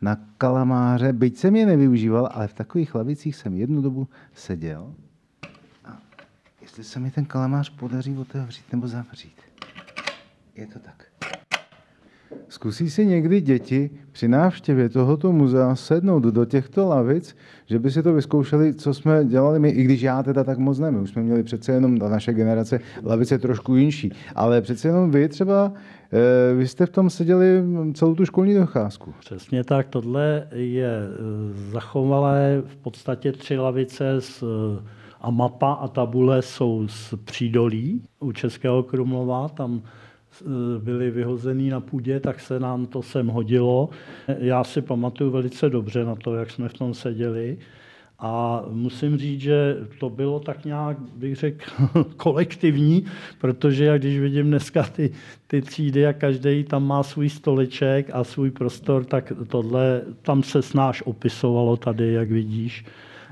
na 0.00 0.16
kalamáře, 0.38 1.12
byť 1.12 1.37
jsem 1.37 1.56
je 1.56 1.66
nevyužíval, 1.66 2.28
ale 2.32 2.48
v 2.48 2.54
takových 2.54 2.94
lavicích 2.94 3.37
jsem 3.37 3.54
jednu 3.54 3.82
dobu 3.82 4.08
seděl. 4.34 4.94
A 5.84 6.00
jestli 6.62 6.84
se 6.84 7.00
mi 7.00 7.11
ten 7.11 7.24
kalamář 7.24 7.70
podaří 7.70 8.18
otevřít 8.18 8.72
nebo 8.72 8.88
zavřít. 8.88 9.40
Je 10.54 10.66
to 10.66 10.78
tak. 10.78 11.04
Zkusí 12.48 12.90
si 12.90 13.06
někdy 13.06 13.40
děti 13.40 13.90
při 14.12 14.28
návštěvě 14.28 14.88
tohoto 14.88 15.32
muzea 15.32 15.74
sednout 15.74 16.22
do 16.22 16.44
těchto 16.44 16.86
lavic, 16.86 17.36
že 17.66 17.78
by 17.78 17.90
si 17.90 18.02
to 18.02 18.12
vyzkoušeli, 18.12 18.74
co 18.74 18.94
jsme 18.94 19.24
dělali 19.24 19.58
my, 19.58 19.70
i 19.70 19.82
když 19.82 20.02
já 20.02 20.22
teda 20.22 20.44
tak 20.44 20.58
moc 20.58 20.78
ne. 20.78 20.90
My 20.90 20.98
už 20.98 21.10
jsme 21.10 21.22
měli 21.22 21.42
přece 21.42 21.72
jenom 21.72 21.98
na 21.98 22.08
naše 22.08 22.32
generace 22.32 22.80
lavice 23.04 23.38
trošku 23.38 23.76
jinší. 23.76 24.12
Ale 24.34 24.60
přece 24.60 24.88
jenom 24.88 25.10
vy 25.10 25.28
třeba, 25.28 25.72
eh, 26.12 26.54
vy 26.54 26.68
jste 26.68 26.86
v 26.86 26.90
tom 26.90 27.10
seděli 27.10 27.62
celou 27.94 28.14
tu 28.14 28.24
školní 28.24 28.54
docházku. 28.54 29.14
Přesně 29.20 29.64
tak, 29.64 29.88
tohle 29.88 30.48
je 30.52 31.00
eh, 31.02 31.70
zachovalé 31.72 32.62
v 32.66 32.76
podstatě 32.76 33.32
tři 33.32 33.58
lavice 33.58 34.10
s 34.10 34.42
eh, 34.42 34.84
a 35.20 35.30
mapa 35.30 35.72
a 35.72 35.88
tabule 35.88 36.42
jsou 36.42 36.88
z 36.88 37.14
přídolí 37.24 38.02
u 38.20 38.32
Českého 38.32 38.82
Krumlova, 38.82 39.48
tam 39.48 39.82
Eh, 40.46 40.79
byly 40.79 41.11
vyhozený 41.11 41.70
na 41.70 41.81
půdě, 41.81 42.20
tak 42.20 42.40
se 42.40 42.61
nám 42.61 42.87
to 42.87 43.03
sem 43.03 43.27
hodilo. 43.27 43.88
Já 44.38 44.64
si 44.64 44.83
pamatuju 44.83 45.31
velice 45.31 45.70
dobře 45.70 46.05
na 46.05 46.14
to, 46.14 46.35
jak 46.35 46.51
jsme 46.51 46.68
v 46.68 46.72
tom 46.72 46.94
seděli. 46.94 47.59
A 48.20 48.64
musím 48.70 49.16
říct, 49.16 49.40
že 49.40 49.77
to 50.01 50.11
bylo 50.11 50.40
tak 50.40 50.64
nějak, 50.64 50.98
bych 51.01 51.37
řekl, 51.37 51.64
kolektivní, 52.16 53.05
protože 53.40 53.85
jak 53.85 54.01
když 54.01 54.20
vidím 54.20 54.46
dneska 54.46 54.83
ty, 54.83 55.11
ty 55.46 55.62
třídy 55.62 56.07
a 56.07 56.12
každý 56.12 56.64
tam 56.64 56.87
má 56.87 57.03
svůj 57.03 57.29
stoleček 57.29 58.11
a 58.12 58.24
svůj 58.24 58.51
prostor, 58.51 59.05
tak 59.05 59.33
tohle 59.48 60.03
tam 60.22 60.42
se 60.42 60.62
snáš 60.62 61.03
opisovalo 61.07 61.77
tady, 61.77 62.12
jak 62.12 62.31
vidíš. 62.31 62.85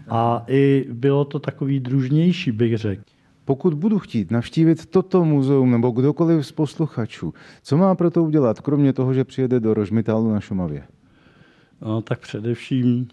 A 0.09 0.45
i 0.49 0.87
bylo 0.93 1.25
to 1.25 1.39
takový 1.39 1.81
družnější, 1.81 2.53
bych 2.53 2.79
řekl. 2.79 3.16
Pokud 3.47 3.75
budu 3.75 3.99
chtít 3.99 4.31
navštívit 4.31 4.87
toto 4.87 5.25
muzeum 5.25 5.71
nebo 5.71 5.91
kdokoliv 5.91 6.47
z 6.47 6.53
posluchačů, 6.53 7.35
co 7.63 7.77
má 7.77 7.95
pro 7.95 8.11
to 8.11 8.25
udělat, 8.25 8.61
kromě 8.61 8.93
toho, 8.93 9.15
že 9.15 9.25
přijede 9.25 9.61
do 9.61 9.75
Rožmitálu 9.75 10.33
na 10.33 10.41
Šumavě? 10.41 10.83
No, 11.83 12.03
tak 12.03 12.21
především 12.21 13.09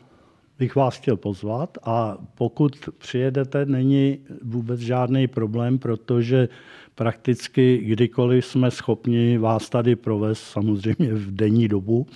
bych 0.59 0.75
vás 0.75 0.97
chtěl 0.97 1.17
pozvat 1.17 1.77
a 1.83 2.17
pokud 2.35 2.89
přijedete, 2.97 3.65
není 3.65 4.19
vůbec 4.43 4.79
žádný 4.79 5.27
problém, 5.27 5.79
protože 5.79 6.49
prakticky 6.95 7.77
kdykoliv 7.77 8.45
jsme 8.45 8.71
schopni 8.71 9.37
vás 9.37 9.69
tady 9.69 9.95
provést, 9.95 10.39
samozřejmě 10.39 11.13
v 11.13 11.31
denní 11.31 11.67
dobu, 11.67 12.07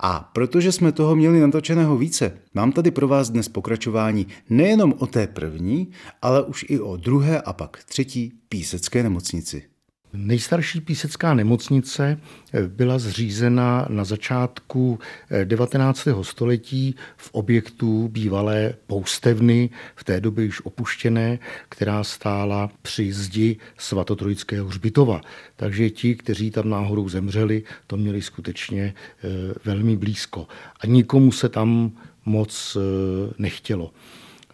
A 0.00 0.30
protože 0.34 0.72
jsme 0.72 0.92
toho 0.92 1.16
měli 1.16 1.40
natočeného 1.40 1.96
více, 1.96 2.38
mám 2.54 2.72
tady 2.72 2.90
pro 2.90 3.08
vás 3.08 3.30
dnes 3.30 3.48
pokračování 3.48 4.26
nejenom 4.50 4.94
o 4.98 5.06
té 5.06 5.26
první, 5.26 5.90
ale 6.22 6.42
už 6.42 6.64
i 6.68 6.80
o 6.80 6.96
druhé 6.96 7.40
a 7.40 7.52
pak 7.52 7.84
třetí 7.84 8.32
písecké 8.48 9.02
nemocnici. 9.02 9.73
Nejstarší 10.16 10.80
písecká 10.80 11.34
nemocnice 11.34 12.20
byla 12.66 12.98
zřízena 12.98 13.86
na 13.88 14.04
začátku 14.04 14.98
19. 15.44 16.06
Eh, 16.06 16.24
století 16.24 16.94
v 17.16 17.30
objektu 17.32 18.08
bývalé 18.08 18.74
poustevny, 18.86 19.70
v 19.96 20.04
té 20.04 20.20
době 20.20 20.44
již 20.44 20.60
opuštěné, 20.64 21.38
která 21.68 22.04
stála 22.04 22.70
při 22.82 23.12
zdi 23.12 23.56
svatotrojického 23.78 24.68
hřbitova. 24.68 25.20
Takže 25.56 25.90
ti, 25.90 26.14
kteří 26.14 26.50
tam 26.50 26.68
náhodou 26.70 27.08
zemřeli, 27.08 27.62
to 27.86 27.96
měli 27.96 28.22
skutečně 28.22 28.94
eh, 28.94 29.28
velmi 29.64 29.96
blízko. 29.96 30.46
A 30.80 30.86
nikomu 30.86 31.32
se 31.32 31.48
tam 31.48 31.92
moc 32.24 32.76
eh, 32.76 33.34
nechtělo. 33.38 33.90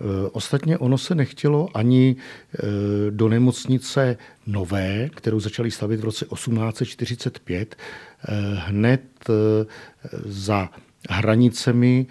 Eh, 0.01 0.29
ostatně 0.33 0.79
ono 0.79 0.99
se 0.99 1.15
nechtělo 1.15 1.69
ani 1.75 2.17
eh, 2.17 2.59
do 3.11 3.29
nemocnice 3.29 4.17
nové, 4.47 5.11
kterou 5.15 5.41
začali 5.41 5.71
stavit 5.71 6.01
v 6.01 6.05
roce 6.05 6.25
1845, 6.25 7.77
eh, 7.77 8.35
hned 8.55 9.03
za 10.25 10.69
hranicemi 11.09 12.07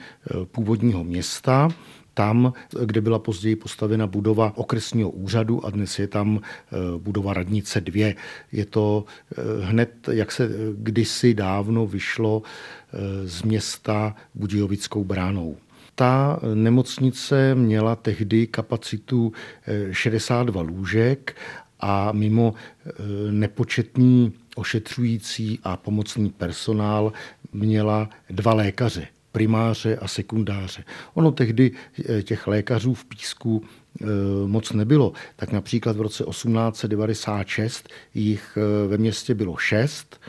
původního 0.52 1.04
města. 1.04 1.70
tam, 2.14 2.54
kde 2.86 3.02
byla 3.02 3.20
později 3.20 3.56
postavena 3.56 4.08
budova 4.08 4.58
okresního 4.58 5.10
úřadu 5.10 5.66
a 5.66 5.70
dnes 5.70 6.00
je 6.00 6.08
tam 6.08 6.42
budova 6.98 7.34
radnice 7.34 7.82
2. 7.82 8.16
Je 8.52 8.66
to 8.66 9.06
hned, 9.62 10.10
jak 10.12 10.32
se 10.32 10.50
kdysi 10.76 11.34
dávno 11.34 11.88
vyšlo 11.88 12.42
z 13.24 13.44
města 13.44 14.16
Budějovickou 14.36 15.04
bránou. 15.04 15.58
Ta 16.00 16.40
nemocnice 16.54 17.56
měla 17.56 17.96
tehdy 17.96 18.48
kapacitu 18.48 19.34
62 19.92 20.62
lůžek 20.62 21.36
a 21.80 22.12
mimo 22.12 22.54
nepočetný 23.32 24.34
ošetřující 24.56 25.60
a 25.64 25.78
pomocný 25.78 26.30
personál 26.30 27.14
měla 27.54 28.10
dva 28.30 28.54
lékaře, 28.54 29.08
primáře 29.32 29.98
a 29.98 30.08
sekundáře. 30.08 30.84
Ono 31.14 31.32
tehdy 31.32 31.72
eh, 32.10 32.24
těch 32.24 32.48
lékařů 32.48 32.94
v 32.94 33.06
Písku 33.06 33.64
eh, 34.02 34.06
moc 34.46 34.72
nebylo. 34.72 35.14
Tak 35.36 35.52
například 35.52 35.98
v 35.98 36.02
roce 36.02 36.24
1896 36.24 37.90
jich 38.14 38.58
eh, 38.58 38.88
ve 38.88 38.98
městě 38.98 39.34
bylo 39.36 39.58
šest. 39.58 40.22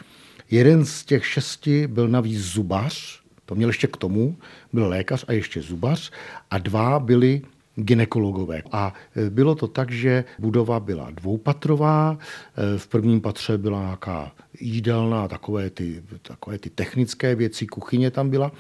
Jeden 0.50 0.85
z 0.85 1.04
těch 1.04 1.26
šesti 1.26 1.87
byl 1.87 2.09
navíc 2.09 2.40
zubař, 2.40 3.19
to 3.50 3.54
měl 3.54 3.68
ještě 3.68 3.86
k 3.86 3.96
tomu, 3.96 4.36
byl 4.72 4.88
lékař 4.88 5.24
a 5.28 5.32
ještě 5.32 5.62
zubař, 5.62 6.10
a 6.50 6.58
dva 6.58 7.00
byli 7.00 7.42
ginekologové. 7.74 8.62
A 8.72 8.94
e, 9.16 9.30
bylo 9.30 9.54
to 9.54 9.66
tak, 9.66 9.90
že 9.90 10.24
budova 10.38 10.80
byla 10.80 11.10
dvoupatrová, 11.10 12.14
e, 12.14 12.78
v 12.78 12.86
prvním 12.86 13.20
patře 13.20 13.58
byla 13.58 13.82
nějaká 13.82 14.32
jídelná, 14.60 15.28
takové 15.28 15.70
ty, 15.70 16.02
takové 16.22 16.58
ty 16.58 16.70
technické 16.70 17.34
věci, 17.34 17.66
kuchyně 17.66 18.10
tam 18.10 18.30
byla 18.30 18.52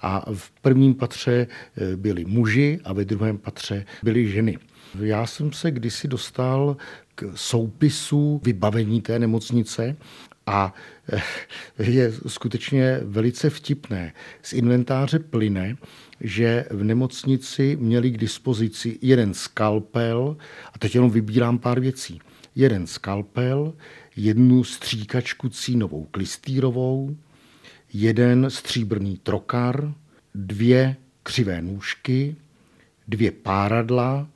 a 0.00 0.22
v 0.34 0.50
prvním 0.62 0.94
patře 0.94 1.34
e, 1.42 1.96
byli 1.96 2.24
muži 2.24 2.78
a 2.84 2.92
ve 2.92 3.04
druhém 3.04 3.38
patře 3.38 3.84
byly 4.02 4.30
ženy. 4.30 4.58
Já 5.00 5.26
jsem 5.26 5.52
se 5.52 5.70
kdysi 5.70 6.08
dostal 6.08 6.76
k 7.14 7.32
soupisu 7.34 8.40
vybavení 8.44 9.00
té 9.02 9.18
nemocnice 9.18 9.96
a 10.46 10.74
je 11.78 12.12
skutečně 12.26 13.00
velice 13.02 13.50
vtipné. 13.50 14.12
Z 14.42 14.52
inventáře 14.52 15.18
plyne, 15.18 15.76
že 16.20 16.64
v 16.70 16.84
nemocnici 16.84 17.76
měli 17.80 18.10
k 18.10 18.18
dispozici 18.18 18.98
jeden 19.02 19.34
skalpel, 19.34 20.36
a 20.72 20.78
teď 20.78 20.94
jenom 20.94 21.10
vybírám 21.10 21.58
pár 21.58 21.80
věcí, 21.80 22.20
jeden 22.54 22.86
skalpel, 22.86 23.74
jednu 24.16 24.64
stříkačku 24.64 25.48
cínovou 25.48 26.08
klistýrovou, 26.10 27.16
jeden 27.92 28.50
stříbrný 28.50 29.16
trokar, 29.16 29.94
dvě 30.34 30.96
křivé 31.22 31.62
nůžky, 31.62 32.36
dvě 33.08 33.30
páradla, 33.30 34.28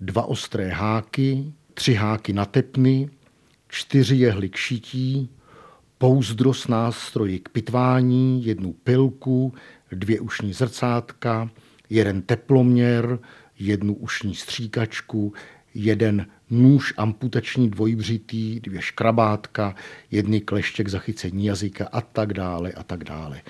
dva 0.00 0.24
ostré 0.24 0.68
háky, 0.68 1.52
tři 1.74 1.94
háky 1.94 2.32
na 2.32 2.44
tepny, 2.44 3.10
čtyři 3.68 4.16
jehly 4.16 4.48
k 4.48 4.56
šití, 4.56 5.28
pouzdro 5.98 6.54
s 6.54 6.68
nástroji 6.68 7.38
k 7.38 7.48
pitvání, 7.48 8.44
jednu 8.44 8.72
pilku, 8.72 9.54
dvě 9.92 10.20
ušní 10.20 10.52
zrcátka, 10.52 11.50
jeden 11.90 12.22
teploměr, 12.22 13.18
jednu 13.58 13.94
ušní 13.94 14.34
stříkačku, 14.34 15.32
jeden 15.74 16.26
nůž 16.50 16.94
amputační 16.96 17.70
dvojbřitý, 17.70 18.60
dvě 18.60 18.82
škrabátka, 18.82 19.74
jedny 20.10 20.40
kleště 20.40 20.84
k 20.84 20.88
zachycení 20.88 21.44
jazyka 21.44 21.88
a 21.92 22.00
tak 22.00 22.32
dále 22.32 22.72
a 22.72 22.82
tak 22.82 23.04
dále. 23.04 23.40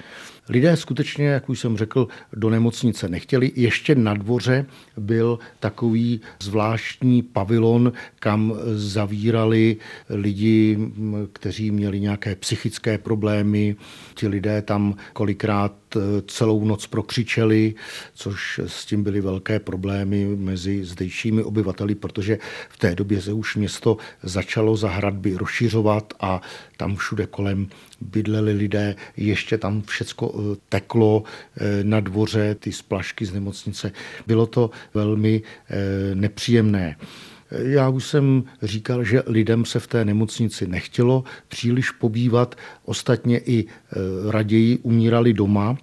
Lidé 0.48 0.76
skutečně, 0.76 1.26
jak 1.26 1.48
už 1.48 1.60
jsem 1.60 1.76
řekl, 1.76 2.08
do 2.32 2.50
nemocnice 2.50 3.08
nechtěli. 3.08 3.52
Ještě 3.54 3.94
na 3.94 4.14
dvoře 4.14 4.66
byl 4.96 5.38
takový 5.60 6.20
zvláštní 6.42 7.22
pavilon, 7.22 7.92
kam 8.20 8.54
zavírali 8.74 9.76
lidi, 10.10 10.78
kteří 11.32 11.70
měli 11.70 12.00
nějaké 12.00 12.36
psychické 12.36 12.98
problémy. 12.98 13.76
Ti 14.14 14.28
lidé 14.28 14.62
tam 14.62 14.96
kolikrát 15.12 15.72
celou 16.26 16.64
noc 16.64 16.86
prokřičeli, 16.86 17.74
což 18.14 18.60
s 18.66 18.86
tím 18.86 19.02
byly 19.02 19.20
velké 19.20 19.58
problémy 19.60 20.36
mezi 20.36 20.84
zdejšími 20.84 21.42
obyvateli, 21.42 21.94
protože 21.94 22.38
v 22.68 22.76
té 22.76 22.94
době 22.94 23.22
se 23.22 23.32
už 23.32 23.56
město 23.56 23.96
začalo 24.22 24.76
za 24.76 24.88
hradby 24.88 25.36
rozšiřovat 25.36 26.14
a 26.20 26.40
tam 26.76 26.96
všude 26.96 27.26
kolem 27.26 27.68
bydleli 28.00 28.52
lidé, 28.52 28.96
ještě 29.16 29.58
tam 29.58 29.82
všecko 29.82 30.34
eh, 30.34 30.56
teklo 30.68 31.22
eh, 31.56 31.84
na 31.84 32.00
dvoře, 32.00 32.54
ty 32.54 32.72
splašky 32.72 33.26
z 33.26 33.32
nemocnice. 33.32 33.92
Bylo 34.26 34.46
to 34.46 34.70
velmi 34.94 35.42
eh, 35.70 36.14
nepříjemné. 36.14 36.96
Já 37.58 37.88
už 37.88 38.04
jsem 38.04 38.44
říkal, 38.62 39.04
že 39.04 39.22
lidem 39.26 39.64
se 39.64 39.80
v 39.80 39.86
té 39.86 40.04
nemocnici 40.04 40.66
nechtělo 40.66 41.24
příliš 41.48 41.90
pobývat, 41.90 42.54
ostatně 42.84 43.38
i 43.38 43.66
raději 44.30 44.78
umírali 44.78 45.32
doma. 45.32 45.76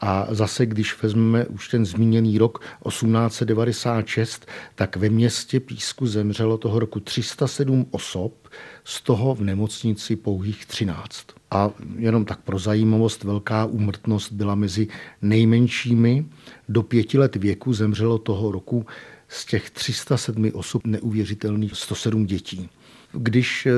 A 0.00 0.26
zase, 0.30 0.66
když 0.66 1.02
vezmeme 1.02 1.46
už 1.46 1.68
ten 1.68 1.86
zmíněný 1.86 2.38
rok 2.38 2.58
1896, 2.88 4.46
tak 4.74 4.96
ve 4.96 5.08
městě 5.08 5.60
Písku 5.60 6.06
zemřelo 6.06 6.58
toho 6.58 6.78
roku 6.78 7.00
307 7.00 7.86
osob, 7.90 8.48
z 8.84 9.02
toho 9.02 9.34
v 9.34 9.40
nemocnici 9.40 10.16
pouhých 10.16 10.66
13. 10.66 11.26
A 11.50 11.70
jenom 11.96 12.24
tak 12.24 12.40
pro 12.40 12.58
zajímavost, 12.58 13.24
velká 13.24 13.64
úmrtnost 13.64 14.32
byla 14.32 14.54
mezi 14.54 14.88
nejmenšími. 15.22 16.26
Do 16.68 16.82
pěti 16.82 17.18
let 17.18 17.36
věku 17.36 17.72
zemřelo 17.72 18.18
toho 18.18 18.52
roku 18.52 18.86
z 19.28 19.44
těch 19.44 19.70
307 19.70 20.50
osob 20.54 20.86
neuvěřitelných 20.86 21.76
107 21.76 22.26
dětí. 22.26 22.68
Když 23.12 23.66
eh, 23.66 23.72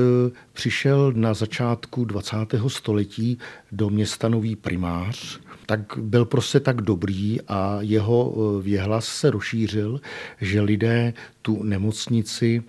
přišel 0.53 1.11
na 1.15 1.33
začátku 1.33 2.05
20. 2.05 2.37
století 2.67 3.37
do 3.71 3.89
města 3.89 4.29
nový 4.29 4.55
primář, 4.55 5.39
tak 5.65 5.79
byl 5.97 6.25
prostě 6.25 6.59
tak 6.59 6.81
dobrý 6.81 7.41
a 7.41 7.77
jeho 7.81 8.33
eh, 8.35 8.63
věhlas 8.63 9.05
se 9.05 9.31
rozšířil, 9.31 10.01
že 10.41 10.61
lidé 10.61 11.13
tu 11.41 11.63
nemocnici 11.63 12.63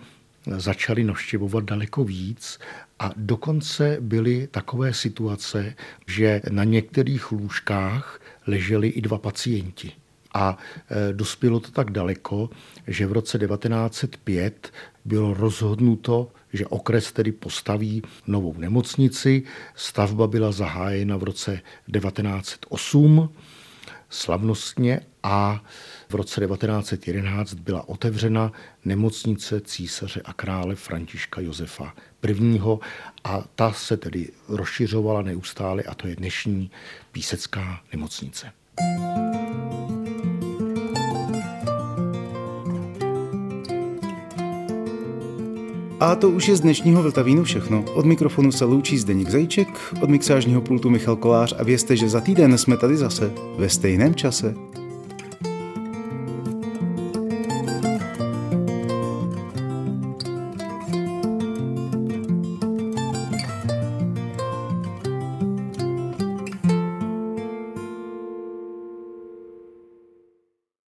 začali 0.47 1.05
navštěvovat 1.05 1.65
daleko 1.65 2.05
víc 2.05 2.59
a 2.99 3.11
dokonce 3.17 3.97
byly 4.01 4.49
takové 4.51 4.95
situace, 4.95 5.75
že 6.07 6.43
na 6.51 6.65
některých 6.65 7.33
lůžkách 7.33 8.21
leželi 8.47 8.89
i 8.89 9.01
dva 9.01 9.19
pacienti. 9.19 9.93
A 10.35 10.59
e, 10.91 11.13
dospělo 11.13 11.61
to 11.61 11.71
tak 11.71 11.91
daleko, 11.91 12.51
že 12.87 13.07
v 13.07 13.13
roce 13.13 13.39
1905 13.39 14.73
bylo 15.05 15.35
rozhodnuto, 15.35 16.29
že 16.53 16.67
okres 16.67 17.13
tedy 17.13 17.33
postaví 17.33 18.03
novou 18.27 18.55
nemocnici. 18.59 19.43
Stavba 19.75 20.27
byla 20.27 20.53
zahájena 20.53 21.17
v 21.17 21.23
roce 21.23 21.61
1908 21.93 23.29
slavnostně 24.13 25.01
a 25.23 25.63
v 26.09 26.15
roce 26.15 26.41
1911 26.47 27.55
byla 27.55 27.89
otevřena 27.89 28.53
nemocnice 28.85 29.61
císaře 29.61 30.23
a 30.25 30.33
krále 30.33 30.75
Františka 30.75 31.41
Josefa 31.41 31.95
I. 32.29 32.61
a 33.25 33.45
ta 33.55 33.73
se 33.73 33.97
tedy 33.97 34.29
rozšiřovala 34.49 35.23
neustále 35.23 35.83
a 35.83 35.95
to 35.95 36.09
je 36.09 36.17
dnešní 36.17 36.71
písecká 37.13 37.81
nemocnice. 37.93 38.53
A 46.03 46.15
to 46.15 46.31
už 46.31 46.49
je 46.49 46.57
z 46.57 46.61
dnešního 46.61 47.03
Vltavínu 47.03 47.45
všechno. 47.45 47.85
Od 47.95 48.07
mikrofonu 48.07 48.53
se 48.53 48.65
loučí 48.65 48.99
Zdeněk 48.99 49.31
Zajíček, 49.31 49.69
od 50.01 50.11
mixážního 50.11 50.61
pultu 50.61 50.91
Michal 50.91 51.17
Kolář 51.17 51.55
a 51.59 51.63
vězte, 51.63 51.97
že 51.97 52.09
za 52.09 52.21
týden 52.21 52.59
jsme 52.59 52.77
tady 52.77 52.97
zase 52.97 53.33
ve 53.59 53.69
stejném 53.69 54.15
čase. 54.15 54.55